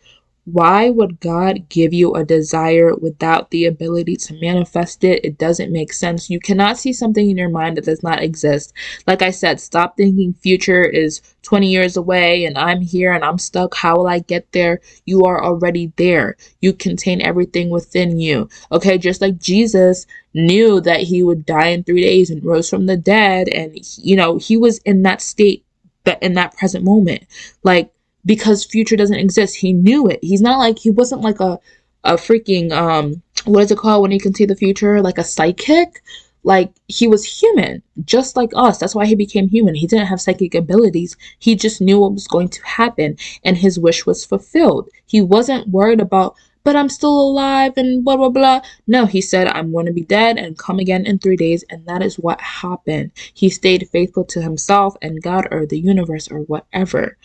Why 0.44 0.90
would 0.90 1.20
God 1.20 1.68
give 1.70 1.94
you 1.94 2.14
a 2.14 2.24
desire 2.24 2.94
without 2.94 3.50
the 3.50 3.64
ability 3.64 4.16
to 4.16 4.40
manifest 4.40 5.02
it? 5.02 5.24
It 5.24 5.38
doesn't 5.38 5.72
make 5.72 5.92
sense. 5.92 6.28
You 6.28 6.38
cannot 6.38 6.76
see 6.76 6.92
something 6.92 7.30
in 7.30 7.38
your 7.38 7.48
mind 7.48 7.76
that 7.76 7.86
does 7.86 8.02
not 8.02 8.22
exist. 8.22 8.74
Like 9.06 9.22
I 9.22 9.30
said, 9.30 9.58
stop 9.58 9.96
thinking 9.96 10.34
future 10.34 10.84
is 10.84 11.22
20 11.42 11.68
years 11.68 11.96
away 11.96 12.44
and 12.44 12.58
I'm 12.58 12.82
here 12.82 13.12
and 13.12 13.24
I'm 13.24 13.38
stuck. 13.38 13.74
How 13.74 13.96
will 13.96 14.06
I 14.06 14.18
get 14.18 14.52
there? 14.52 14.80
You 15.06 15.22
are 15.22 15.42
already 15.42 15.92
there. 15.96 16.36
You 16.60 16.74
contain 16.74 17.22
everything 17.22 17.70
within 17.70 18.18
you. 18.18 18.48
Okay, 18.70 18.98
just 18.98 19.22
like 19.22 19.38
Jesus 19.38 20.06
knew 20.34 20.80
that 20.82 21.00
he 21.00 21.22
would 21.22 21.46
die 21.46 21.68
in 21.68 21.84
three 21.84 22.02
days 22.02 22.28
and 22.28 22.44
rose 22.44 22.68
from 22.68 22.86
the 22.86 22.96
dead, 22.96 23.48
and 23.48 23.78
you 23.96 24.16
know, 24.16 24.36
he 24.36 24.56
was 24.56 24.78
in 24.78 25.02
that 25.02 25.22
state, 25.22 25.64
but 26.02 26.20
in 26.22 26.34
that 26.34 26.56
present 26.56 26.84
moment. 26.84 27.24
Like, 27.62 27.93
because 28.26 28.64
future 28.64 28.96
doesn't 28.96 29.18
exist. 29.18 29.56
He 29.56 29.72
knew 29.72 30.06
it. 30.06 30.18
He's 30.22 30.40
not 30.40 30.58
like 30.58 30.78
he 30.78 30.90
wasn't 30.90 31.22
like 31.22 31.40
a 31.40 31.58
a 32.04 32.14
freaking 32.14 32.70
um 32.72 33.22
what 33.44 33.62
is 33.62 33.70
it 33.70 33.78
called 33.78 34.02
when 34.02 34.10
you 34.10 34.20
can 34.20 34.34
see 34.34 34.46
the 34.46 34.56
future? 34.56 35.00
Like 35.02 35.18
a 35.18 35.24
psychic. 35.24 36.02
Like 36.46 36.74
he 36.88 37.08
was 37.08 37.24
human, 37.24 37.82
just 38.04 38.36
like 38.36 38.50
us. 38.54 38.76
That's 38.76 38.94
why 38.94 39.06
he 39.06 39.14
became 39.14 39.48
human. 39.48 39.74
He 39.74 39.86
didn't 39.86 40.08
have 40.08 40.20
psychic 40.20 40.54
abilities. 40.54 41.16
He 41.38 41.54
just 41.54 41.80
knew 41.80 42.00
what 42.00 42.12
was 42.12 42.26
going 42.26 42.48
to 42.48 42.62
happen 42.66 43.16
and 43.44 43.56
his 43.56 43.78
wish 43.78 44.04
was 44.04 44.26
fulfilled. 44.26 44.90
He 45.06 45.22
wasn't 45.22 45.68
worried 45.68 46.00
about 46.00 46.36
but 46.64 46.76
I'm 46.76 46.88
still 46.88 47.20
alive 47.20 47.74
and 47.76 48.04
blah 48.04 48.16
blah 48.16 48.30
blah. 48.30 48.62
No, 48.86 49.04
he 49.06 49.20
said, 49.20 49.46
I'm 49.48 49.70
going 49.70 49.86
to 49.86 49.92
be 49.92 50.02
dead 50.02 50.38
and 50.38 50.58
come 50.58 50.78
again 50.78 51.06
in 51.06 51.18
three 51.18 51.36
days, 51.36 51.62
and 51.68 51.86
that 51.86 52.02
is 52.02 52.18
what 52.18 52.40
happened. 52.40 53.12
He 53.34 53.50
stayed 53.50 53.88
faithful 53.92 54.24
to 54.26 54.42
himself 54.42 54.96
and 55.02 55.22
God 55.22 55.46
or 55.50 55.66
the 55.66 55.78
universe 55.78 56.28
or 56.28 56.40
whatever. 56.40 57.18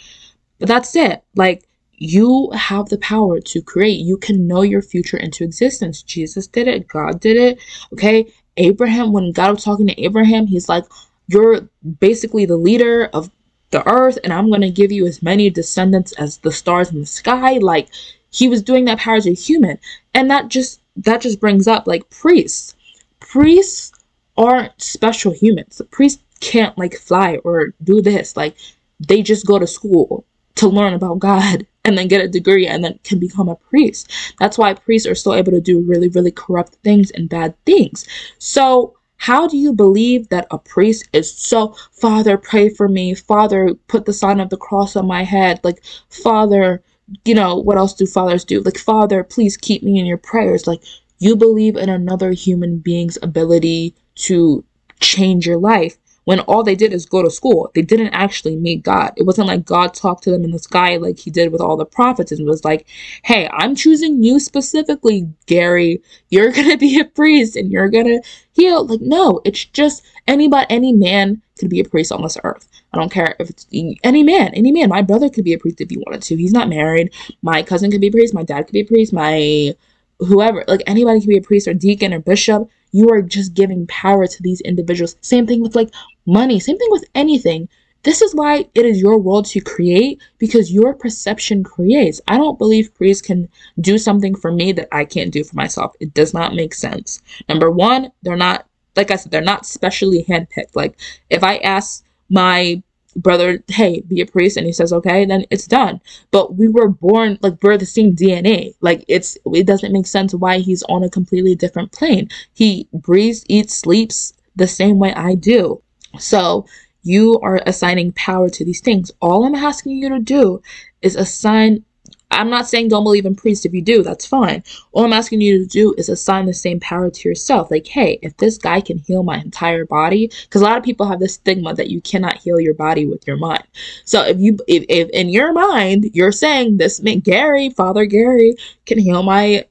But 0.59 0.67
that's 0.67 0.95
it. 0.95 1.23
Like, 1.35 1.65
you 1.93 2.49
have 2.51 2.89
the 2.89 2.97
power 2.97 3.39
to 3.41 3.61
create. 3.61 3.99
You 3.99 4.17
can 4.17 4.47
know 4.47 4.61
your 4.61 4.81
future 4.81 5.17
into 5.17 5.43
existence. 5.43 6.01
Jesus 6.01 6.47
did 6.47 6.67
it. 6.67 6.87
God 6.87 7.19
did 7.19 7.37
it. 7.37 7.59
Okay. 7.93 8.31
Abraham, 8.57 9.11
when 9.11 9.31
God 9.31 9.51
was 9.51 9.63
talking 9.63 9.87
to 9.87 10.01
Abraham, 10.01 10.47
he's 10.47 10.69
like, 10.69 10.85
You're 11.27 11.69
basically 11.99 12.45
the 12.45 12.57
leader 12.57 13.09
of 13.13 13.31
the 13.71 13.87
earth, 13.87 14.17
and 14.23 14.33
I'm 14.33 14.49
going 14.49 14.61
to 14.61 14.71
give 14.71 14.91
you 14.91 15.05
as 15.05 15.21
many 15.21 15.49
descendants 15.49 16.11
as 16.13 16.37
the 16.39 16.51
stars 16.51 16.91
in 16.91 16.99
the 16.99 17.05
sky. 17.05 17.57
Like, 17.57 17.89
he 18.31 18.47
was 18.47 18.61
doing 18.61 18.85
that 18.85 18.99
power 18.99 19.15
as 19.15 19.27
a 19.27 19.33
human. 19.33 19.79
And 20.13 20.29
that 20.29 20.49
just 20.49 20.81
that 20.97 21.21
just 21.21 21.39
brings 21.39 21.67
up 21.67 21.87
like 21.87 22.09
priests. 22.09 22.75
Priests 23.19 23.91
aren't 24.37 24.79
special 24.81 25.33
humans. 25.33 25.77
The 25.77 25.85
priests 25.85 26.23
can't 26.39 26.77
like 26.77 26.95
fly 26.95 27.37
or 27.43 27.73
do 27.83 28.01
this. 28.01 28.37
Like 28.37 28.55
they 28.99 29.21
just 29.21 29.45
go 29.45 29.59
to 29.59 29.67
school 29.67 30.25
to 30.59 30.67
learn 30.67 30.93
about 30.93 31.19
God 31.19 31.65
and 31.85 31.97
then 31.97 32.07
get 32.07 32.23
a 32.23 32.27
degree 32.27 32.67
and 32.67 32.83
then 32.83 32.99
can 33.03 33.19
become 33.19 33.49
a 33.49 33.55
priest. 33.55 34.11
That's 34.39 34.57
why 34.57 34.73
priests 34.73 35.07
are 35.07 35.15
still 35.15 35.33
able 35.33 35.53
to 35.53 35.61
do 35.61 35.81
really, 35.81 36.09
really 36.09 36.31
corrupt 36.31 36.75
things 36.83 37.11
and 37.11 37.29
bad 37.29 37.55
things. 37.65 38.05
So, 38.37 38.95
how 39.17 39.47
do 39.47 39.57
you 39.57 39.73
believe 39.73 40.29
that 40.29 40.47
a 40.49 40.57
priest 40.57 41.09
is 41.11 41.33
so, 41.33 41.75
Father, 41.91 42.37
pray 42.37 42.69
for 42.69 42.87
me? 42.87 43.13
Father, 43.13 43.73
put 43.89 44.05
the 44.05 44.13
sign 44.13 44.39
of 44.39 44.49
the 44.49 44.55
cross 44.55 44.95
on 44.95 45.07
my 45.07 45.23
head. 45.23 45.59
Like, 45.61 45.83
Father, 46.09 46.81
you 47.25 47.35
know, 47.35 47.57
what 47.57 47.77
else 47.77 47.93
do 47.93 48.05
fathers 48.05 48.45
do? 48.45 48.61
Like, 48.61 48.77
Father, 48.77 49.25
please 49.25 49.57
keep 49.57 49.83
me 49.83 49.99
in 49.99 50.05
your 50.05 50.17
prayers. 50.17 50.67
Like, 50.67 50.81
you 51.17 51.35
believe 51.35 51.75
in 51.75 51.89
another 51.89 52.31
human 52.31 52.77
being's 52.79 53.17
ability 53.21 53.93
to 54.15 54.63
change 55.01 55.45
your 55.45 55.57
life 55.57 55.97
when 56.29 56.41
all 56.41 56.61
they 56.61 56.75
did 56.75 56.93
is 56.93 57.07
go 57.07 57.23
to 57.23 57.31
school. 57.31 57.71
They 57.73 57.81
didn't 57.81 58.13
actually 58.13 58.55
meet 58.55 58.83
God. 58.83 59.13
It 59.17 59.25
wasn't 59.25 59.47
like 59.47 59.65
God 59.65 59.95
talked 59.95 60.21
to 60.25 60.29
them 60.29 60.43
in 60.43 60.51
the 60.51 60.59
sky 60.59 60.97
like 60.97 61.17
he 61.17 61.31
did 61.31 61.51
with 61.51 61.59
all 61.59 61.75
the 61.75 61.87
prophets 61.87 62.31
and 62.31 62.45
was 62.45 62.63
like, 62.63 62.85
hey, 63.23 63.49
I'm 63.51 63.73
choosing 63.73 64.21
you 64.21 64.39
specifically, 64.39 65.27
Gary. 65.47 66.03
You're 66.29 66.51
going 66.57 66.69
to 66.69 66.77
be 66.77 66.99
a 66.99 67.05
priest 67.05 67.55
and 67.55 67.71
you're 67.71 67.89
going 67.89 68.05
to 68.05 68.21
heal. 68.51 68.85
Like, 68.85 69.01
no, 69.01 69.41
it's 69.43 69.65
just 69.65 70.05
anybody, 70.27 70.67
any 70.69 70.93
man 70.93 71.41
could 71.57 71.71
be 71.71 71.79
a 71.79 71.83
priest 71.83 72.11
on 72.11 72.21
this 72.21 72.37
earth. 72.43 72.67
I 72.93 72.99
don't 72.99 73.11
care 73.11 73.35
if 73.39 73.49
it's 73.49 73.65
any 74.03 74.21
man, 74.21 74.53
any 74.53 74.71
man. 74.71 74.89
My 74.89 75.01
brother 75.01 75.29
could 75.29 75.45
be 75.45 75.53
a 75.53 75.57
priest 75.57 75.81
if 75.81 75.89
he 75.89 75.97
wanted 75.97 76.21
to. 76.21 76.35
He's 76.35 76.53
not 76.53 76.69
married. 76.69 77.11
My 77.41 77.63
cousin 77.63 77.89
could 77.89 78.01
be 78.01 78.09
a 78.09 78.11
priest. 78.11 78.35
My 78.35 78.43
dad 78.43 78.67
could 78.67 78.73
be 78.73 78.81
a 78.81 78.85
priest. 78.85 79.13
My 79.13 79.73
whoever, 80.19 80.63
like 80.67 80.83
anybody 80.85 81.21
can 81.21 81.29
be 81.29 81.37
a 81.39 81.41
priest 81.41 81.67
or 81.67 81.73
deacon 81.73 82.13
or 82.13 82.19
bishop. 82.19 82.69
You 82.91 83.09
are 83.09 83.21
just 83.21 83.53
giving 83.53 83.87
power 83.87 84.27
to 84.27 84.43
these 84.43 84.61
individuals. 84.61 85.15
Same 85.21 85.45
thing 85.47 85.61
with 85.61 85.75
like 85.75 85.89
money, 86.25 86.59
same 86.59 86.77
thing 86.77 86.91
with 86.91 87.05
anything. 87.15 87.69
This 88.03 88.21
is 88.21 88.33
why 88.33 88.65
it 88.75 88.85
is 88.85 89.01
your 89.01 89.17
world 89.17 89.45
to 89.47 89.59
create 89.59 90.21
because 90.37 90.71
your 90.71 90.93
perception 90.93 91.63
creates. 91.63 92.21
I 92.27 92.37
don't 92.37 92.57
believe 92.57 92.93
priests 92.95 93.21
can 93.21 93.49
do 93.81 93.97
something 93.97 94.35
for 94.35 94.51
me 94.51 94.71
that 94.73 94.87
I 94.93 95.03
can't 95.03 95.33
do 95.33 95.43
for 95.43 95.55
myself. 95.55 95.95
It 95.99 96.13
does 96.13 96.33
not 96.33 96.55
make 96.55 96.73
sense. 96.73 97.21
Number 97.49 97.69
one, 97.69 98.11
they're 98.23 98.37
not, 98.37 98.65
like 98.95 99.11
I 99.11 99.15
said, 99.15 99.31
they're 99.31 99.41
not 99.41 99.65
specially 99.65 100.23
handpicked. 100.23 100.75
Like 100.75 100.97
if 101.29 101.43
I 101.43 101.57
ask 101.57 102.05
my 102.29 102.81
brother, 103.15 103.63
hey, 103.67 104.01
be 104.01 104.21
a 104.21 104.25
priest, 104.25 104.57
and 104.57 104.65
he 104.65 104.73
says, 104.73 104.93
okay, 104.93 105.25
then 105.25 105.45
it's 105.49 105.67
done. 105.67 106.01
But 106.31 106.55
we 106.55 106.67
were 106.67 106.89
born, 106.89 107.37
like, 107.41 107.61
we're 107.61 107.77
the 107.77 107.85
same 107.85 108.15
DNA. 108.15 108.75
Like, 108.81 109.05
it's, 109.07 109.37
it 109.45 109.65
doesn't 109.65 109.93
make 109.93 110.07
sense 110.07 110.33
why 110.33 110.59
he's 110.59 110.83
on 110.83 111.03
a 111.03 111.09
completely 111.09 111.55
different 111.55 111.91
plane. 111.91 112.29
He 112.53 112.87
breathes, 112.93 113.45
eats, 113.47 113.75
sleeps 113.75 114.33
the 114.55 114.67
same 114.67 114.99
way 114.99 115.13
I 115.13 115.35
do. 115.35 115.81
So, 116.17 116.65
you 117.03 117.39
are 117.41 117.61
assigning 117.65 118.11
power 118.11 118.49
to 118.49 118.65
these 118.65 118.81
things. 118.81 119.11
All 119.21 119.45
I'm 119.45 119.55
asking 119.55 119.93
you 119.93 120.09
to 120.09 120.19
do 120.19 120.61
is 121.01 121.15
assign 121.15 121.85
I'm 122.31 122.49
not 122.49 122.67
saying 122.67 122.89
don't 122.89 123.03
believe 123.03 123.25
in 123.25 123.35
priests. 123.35 123.65
If 123.65 123.73
you 123.73 123.81
do, 123.81 124.03
that's 124.03 124.25
fine. 124.25 124.63
All 124.91 125.03
I'm 125.03 125.13
asking 125.13 125.41
you 125.41 125.59
to 125.59 125.65
do 125.65 125.93
is 125.97 126.09
assign 126.09 126.45
the 126.45 126.53
same 126.53 126.79
power 126.79 127.09
to 127.09 127.29
yourself. 127.29 127.71
Like, 127.71 127.87
hey, 127.87 128.19
if 128.21 128.37
this 128.37 128.57
guy 128.57 128.81
can 128.81 128.99
heal 128.99 129.23
my 129.23 129.37
entire 129.37 129.85
body, 129.85 130.31
because 130.43 130.61
a 130.61 130.65
lot 130.65 130.77
of 130.77 130.83
people 130.83 131.07
have 131.07 131.19
this 131.19 131.35
stigma 131.35 131.73
that 131.75 131.89
you 131.89 132.01
cannot 132.01 132.37
heal 132.37 132.59
your 132.59 132.73
body 132.75 133.05
with 133.05 133.25
your 133.27 133.37
mind. 133.37 133.63
So 134.05 134.21
if 134.21 134.39
you, 134.39 134.57
if, 134.67 134.85
if 134.89 135.09
in 135.09 135.29
your 135.29 135.53
mind 135.53 136.11
you're 136.13 136.31
saying 136.31 136.77
this, 136.77 137.01
man, 137.01 137.19
Gary, 137.19 137.69
Father 137.69 138.05
Gary, 138.05 138.55
can 138.85 138.99
heal 138.99 139.23
my 139.23 139.65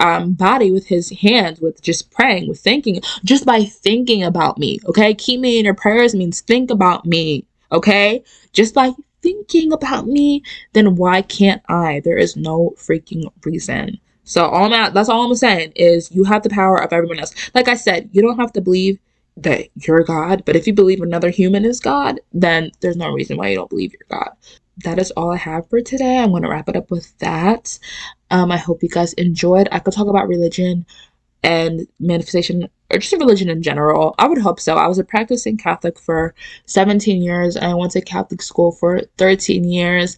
um, 0.00 0.32
body 0.32 0.70
with 0.70 0.86
his 0.86 1.10
hands, 1.10 1.60
with 1.60 1.82
just 1.82 2.10
praying, 2.10 2.48
with 2.48 2.60
thinking, 2.60 3.00
just 3.24 3.44
by 3.44 3.64
thinking 3.64 4.22
about 4.22 4.58
me. 4.58 4.78
Okay, 4.86 5.14
keep 5.14 5.40
me 5.40 5.58
in 5.58 5.64
your 5.64 5.74
prayers 5.74 6.14
means 6.14 6.40
think 6.40 6.70
about 6.70 7.04
me. 7.04 7.44
Okay, 7.70 8.24
just 8.52 8.74
by 8.74 8.92
thinking 9.28 9.72
about 9.72 10.06
me, 10.06 10.42
then 10.72 10.96
why 10.96 11.22
can't 11.22 11.62
I? 11.68 12.00
There 12.00 12.16
is 12.16 12.36
no 12.36 12.74
freaking 12.76 13.30
reason. 13.44 13.98
So 14.24 14.46
all 14.46 14.64
I'm 14.64 14.72
at, 14.72 14.94
that's 14.94 15.08
all 15.08 15.26
I'm 15.26 15.34
saying 15.34 15.72
is 15.76 16.10
you 16.12 16.24
have 16.24 16.42
the 16.42 16.50
power 16.50 16.82
of 16.82 16.92
everyone 16.92 17.18
else. 17.18 17.34
Like 17.54 17.68
I 17.68 17.74
said, 17.74 18.10
you 18.12 18.22
don't 18.22 18.38
have 18.38 18.52
to 18.52 18.60
believe 18.60 18.98
that 19.36 19.68
you're 19.74 20.02
God, 20.02 20.44
but 20.44 20.56
if 20.56 20.66
you 20.66 20.72
believe 20.72 21.00
another 21.00 21.30
human 21.30 21.64
is 21.64 21.80
God, 21.80 22.20
then 22.32 22.70
there's 22.80 22.96
no 22.96 23.10
reason 23.10 23.36
why 23.36 23.48
you 23.48 23.56
don't 23.56 23.70
believe 23.70 23.92
you're 23.92 24.18
God. 24.18 24.30
That 24.84 24.98
is 24.98 25.10
all 25.12 25.32
I 25.32 25.36
have 25.36 25.68
for 25.68 25.80
today. 25.80 26.18
I'm 26.18 26.30
going 26.30 26.42
to 26.42 26.48
wrap 26.48 26.68
it 26.68 26.76
up 26.76 26.90
with 26.90 27.16
that. 27.18 27.78
Um, 28.30 28.50
I 28.50 28.56
hope 28.56 28.82
you 28.82 28.88
guys 28.88 29.12
enjoyed. 29.14 29.68
I 29.72 29.78
could 29.78 29.94
talk 29.94 30.08
about 30.08 30.28
religion 30.28 30.86
and 31.42 31.86
manifestation 32.00 32.68
or 32.90 32.98
just 32.98 33.12
religion 33.12 33.48
in 33.48 33.62
general. 33.62 34.14
I 34.18 34.26
would 34.26 34.38
hope 34.38 34.60
so. 34.60 34.76
I 34.76 34.86
was 34.86 34.98
a 34.98 35.04
practicing 35.04 35.56
Catholic 35.56 35.98
for 35.98 36.34
17 36.66 37.22
years 37.22 37.56
and 37.56 37.66
I 37.66 37.74
went 37.74 37.92
to 37.92 38.00
Catholic 38.00 38.42
school 38.42 38.72
for 38.72 39.02
13 39.18 39.64
years 39.64 40.16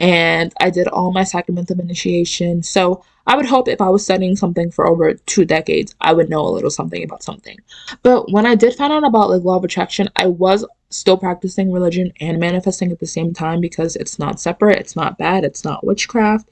and 0.00 0.52
I 0.60 0.70
did 0.70 0.88
all 0.88 1.12
my 1.12 1.24
sacraments 1.24 1.70
of 1.70 1.78
initiation. 1.78 2.62
So 2.62 3.04
I 3.26 3.36
would 3.36 3.46
hope 3.46 3.68
if 3.68 3.80
I 3.80 3.88
was 3.88 4.04
studying 4.04 4.34
something 4.34 4.70
for 4.70 4.86
over 4.86 5.14
two 5.14 5.44
decades, 5.44 5.94
I 6.00 6.12
would 6.12 6.28
know 6.28 6.40
a 6.40 6.50
little 6.50 6.70
something 6.70 7.04
about 7.04 7.22
something. 7.22 7.58
But 8.02 8.30
when 8.32 8.44
I 8.44 8.56
did 8.56 8.74
find 8.74 8.92
out 8.92 9.04
about 9.04 9.30
like 9.30 9.44
law 9.44 9.56
of 9.56 9.64
attraction, 9.64 10.08
I 10.16 10.26
was 10.26 10.64
still 10.90 11.16
practicing 11.16 11.72
religion 11.72 12.12
and 12.20 12.40
manifesting 12.40 12.90
at 12.90 12.98
the 12.98 13.06
same 13.06 13.32
time 13.32 13.60
because 13.60 13.96
it's 13.96 14.18
not 14.18 14.40
separate, 14.40 14.78
it's 14.78 14.96
not 14.96 15.18
bad, 15.18 15.44
it's 15.44 15.64
not 15.64 15.86
witchcraft. 15.86 16.48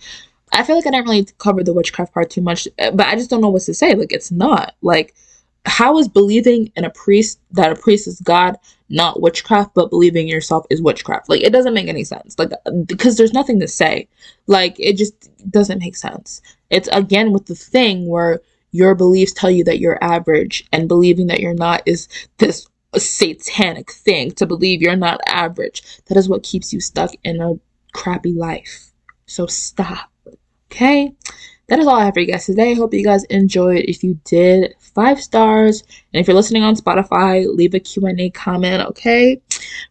I 0.52 0.64
feel 0.64 0.76
like 0.76 0.86
I 0.86 0.90
didn't 0.90 1.06
really 1.06 1.28
cover 1.38 1.62
the 1.62 1.72
witchcraft 1.72 2.14
part 2.14 2.30
too 2.30 2.40
much, 2.40 2.66
eh, 2.78 2.90
but 2.90 3.06
I 3.06 3.14
just 3.14 3.30
don't 3.30 3.40
know 3.40 3.50
what 3.50 3.62
to 3.62 3.74
say. 3.74 3.94
Like, 3.94 4.12
it's 4.12 4.30
not. 4.32 4.74
Like, 4.82 5.14
how 5.66 5.98
is 5.98 6.08
believing 6.08 6.72
in 6.76 6.84
a 6.84 6.90
priest 6.90 7.38
that 7.52 7.72
a 7.72 7.76
priest 7.76 8.08
is 8.08 8.20
God 8.20 8.56
not 8.88 9.20
witchcraft, 9.20 9.74
but 9.74 9.90
believing 9.90 10.26
yourself 10.26 10.66
is 10.70 10.82
witchcraft? 10.82 11.28
Like, 11.28 11.42
it 11.42 11.52
doesn't 11.52 11.74
make 11.74 11.88
any 11.88 12.04
sense. 12.04 12.38
Like, 12.38 12.50
because 12.86 13.16
there's 13.16 13.32
nothing 13.32 13.60
to 13.60 13.68
say. 13.68 14.08
Like, 14.46 14.74
it 14.78 14.96
just 14.96 15.30
doesn't 15.50 15.78
make 15.78 15.96
sense. 15.96 16.40
It's 16.70 16.88
again 16.92 17.32
with 17.32 17.46
the 17.46 17.54
thing 17.54 18.08
where 18.08 18.40
your 18.72 18.94
beliefs 18.94 19.32
tell 19.32 19.50
you 19.50 19.64
that 19.64 19.80
you're 19.80 20.02
average, 20.02 20.64
and 20.72 20.88
believing 20.88 21.26
that 21.26 21.40
you're 21.40 21.54
not 21.54 21.82
is 21.86 22.08
this 22.38 22.66
satanic 22.96 23.90
thing 23.90 24.30
to 24.32 24.46
believe 24.46 24.80
you're 24.80 24.96
not 24.96 25.20
average. 25.26 25.82
That 26.06 26.16
is 26.16 26.28
what 26.28 26.42
keeps 26.42 26.72
you 26.72 26.80
stuck 26.80 27.12
in 27.24 27.40
a 27.40 27.54
crappy 27.92 28.32
life. 28.32 28.92
So 29.26 29.46
stop. 29.46 30.10
Okay, 30.72 31.12
that 31.70 31.78
is 31.78 31.86
all 31.86 31.94
I 31.94 32.04
have 32.04 32.14
for 32.14 32.20
you 32.20 32.26
guys 32.26 32.46
today. 32.46 32.74
Hope 32.74 32.92
you 32.92 33.04
guys 33.04 33.22
enjoyed. 33.24 33.84
If 33.86 34.02
you 34.02 34.18
did, 34.24 34.74
five 34.80 35.20
stars. 35.20 35.84
And 36.12 36.20
if 36.20 36.26
you're 36.26 36.34
listening 36.34 36.64
on 36.64 36.74
Spotify, 36.74 37.46
leave 37.46 37.74
a 37.74 37.78
Q&A 37.78 38.28
comment, 38.30 38.84
okay? 38.88 39.40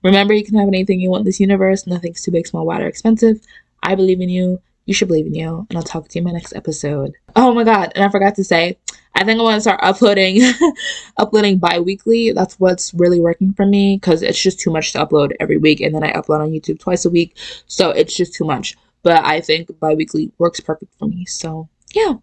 Remember, 0.04 0.34
you 0.34 0.44
can 0.44 0.60
have 0.60 0.68
anything 0.68 1.00
you 1.00 1.10
want 1.10 1.22
in 1.22 1.26
this 1.26 1.40
universe. 1.40 1.88
Nothing's 1.88 2.22
too 2.22 2.32
big, 2.32 2.48
small, 2.48 2.66
wide, 2.66 2.82
or 2.82 2.88
expensive. 2.88 3.40
I 3.82 3.96
believe 3.96 4.20
in 4.20 4.28
you. 4.28 4.62
you 4.88 4.94
should 4.94 5.08
believe 5.08 5.28
in 5.28 5.36
you. 5.36 5.66
And 5.70 5.78
I'll 5.78 5.84
talk 5.84 6.10
to 6.10 6.20
you 6.20 6.20
in 6.20 6.26
my 6.26 6.34
next 6.34 6.54
episode. 6.54 7.14
Oh 7.38 7.54
my 7.54 7.64
god, 7.64 7.94
and 7.96 8.04
I 8.04 8.10
forgot 8.10 8.36
to 8.36 8.44
say, 8.44 8.78
I 9.16 9.24
think 9.24 9.40
I 9.40 9.44
want 9.44 9.56
to 9.56 9.62
start 9.62 9.80
uploading 9.82 10.42
uploading 11.18 11.60
bi-weekly. 11.60 12.34
That's 12.34 12.60
what's 12.60 12.94
really 12.94 13.22
working 13.22 13.54
for 13.54 13.66
me 13.66 13.96
because 13.96 14.22
it's 14.22 14.42
just 14.42 14.60
too 14.60 14.72
much 14.72 14.92
to 14.94 15.06
upload 15.06 15.32
every 15.40 15.58
week 15.58 15.80
and 15.80 15.96
then 15.96 16.04
I 16.04 16.12
upload 16.12 16.42
on 16.42 16.52
YouTube 16.52 16.80
twice 16.80 17.06
a 17.06 17.10
week. 17.10 17.38
So 17.68 17.92
it's 17.92 18.16
just 18.16 18.34
too 18.34 18.46
much. 18.46 18.76
But 19.02 19.24
I 19.24 19.42
think 19.42 19.78
bi-weekly 19.80 20.32
works 20.38 20.60
perfect 20.60 20.94
for 21.00 21.08
me. 21.08 21.26
So 21.26 21.70
yeah. 21.94 22.14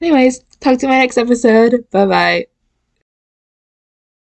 Anyways, 0.00 0.40
talk 0.60 0.78
to 0.78 0.86
you 0.86 0.92
in 0.92 0.96
my 0.96 0.98
next 0.98 1.18
episode. 1.18 1.86
Bye 1.90 2.06
bye. 2.06 2.46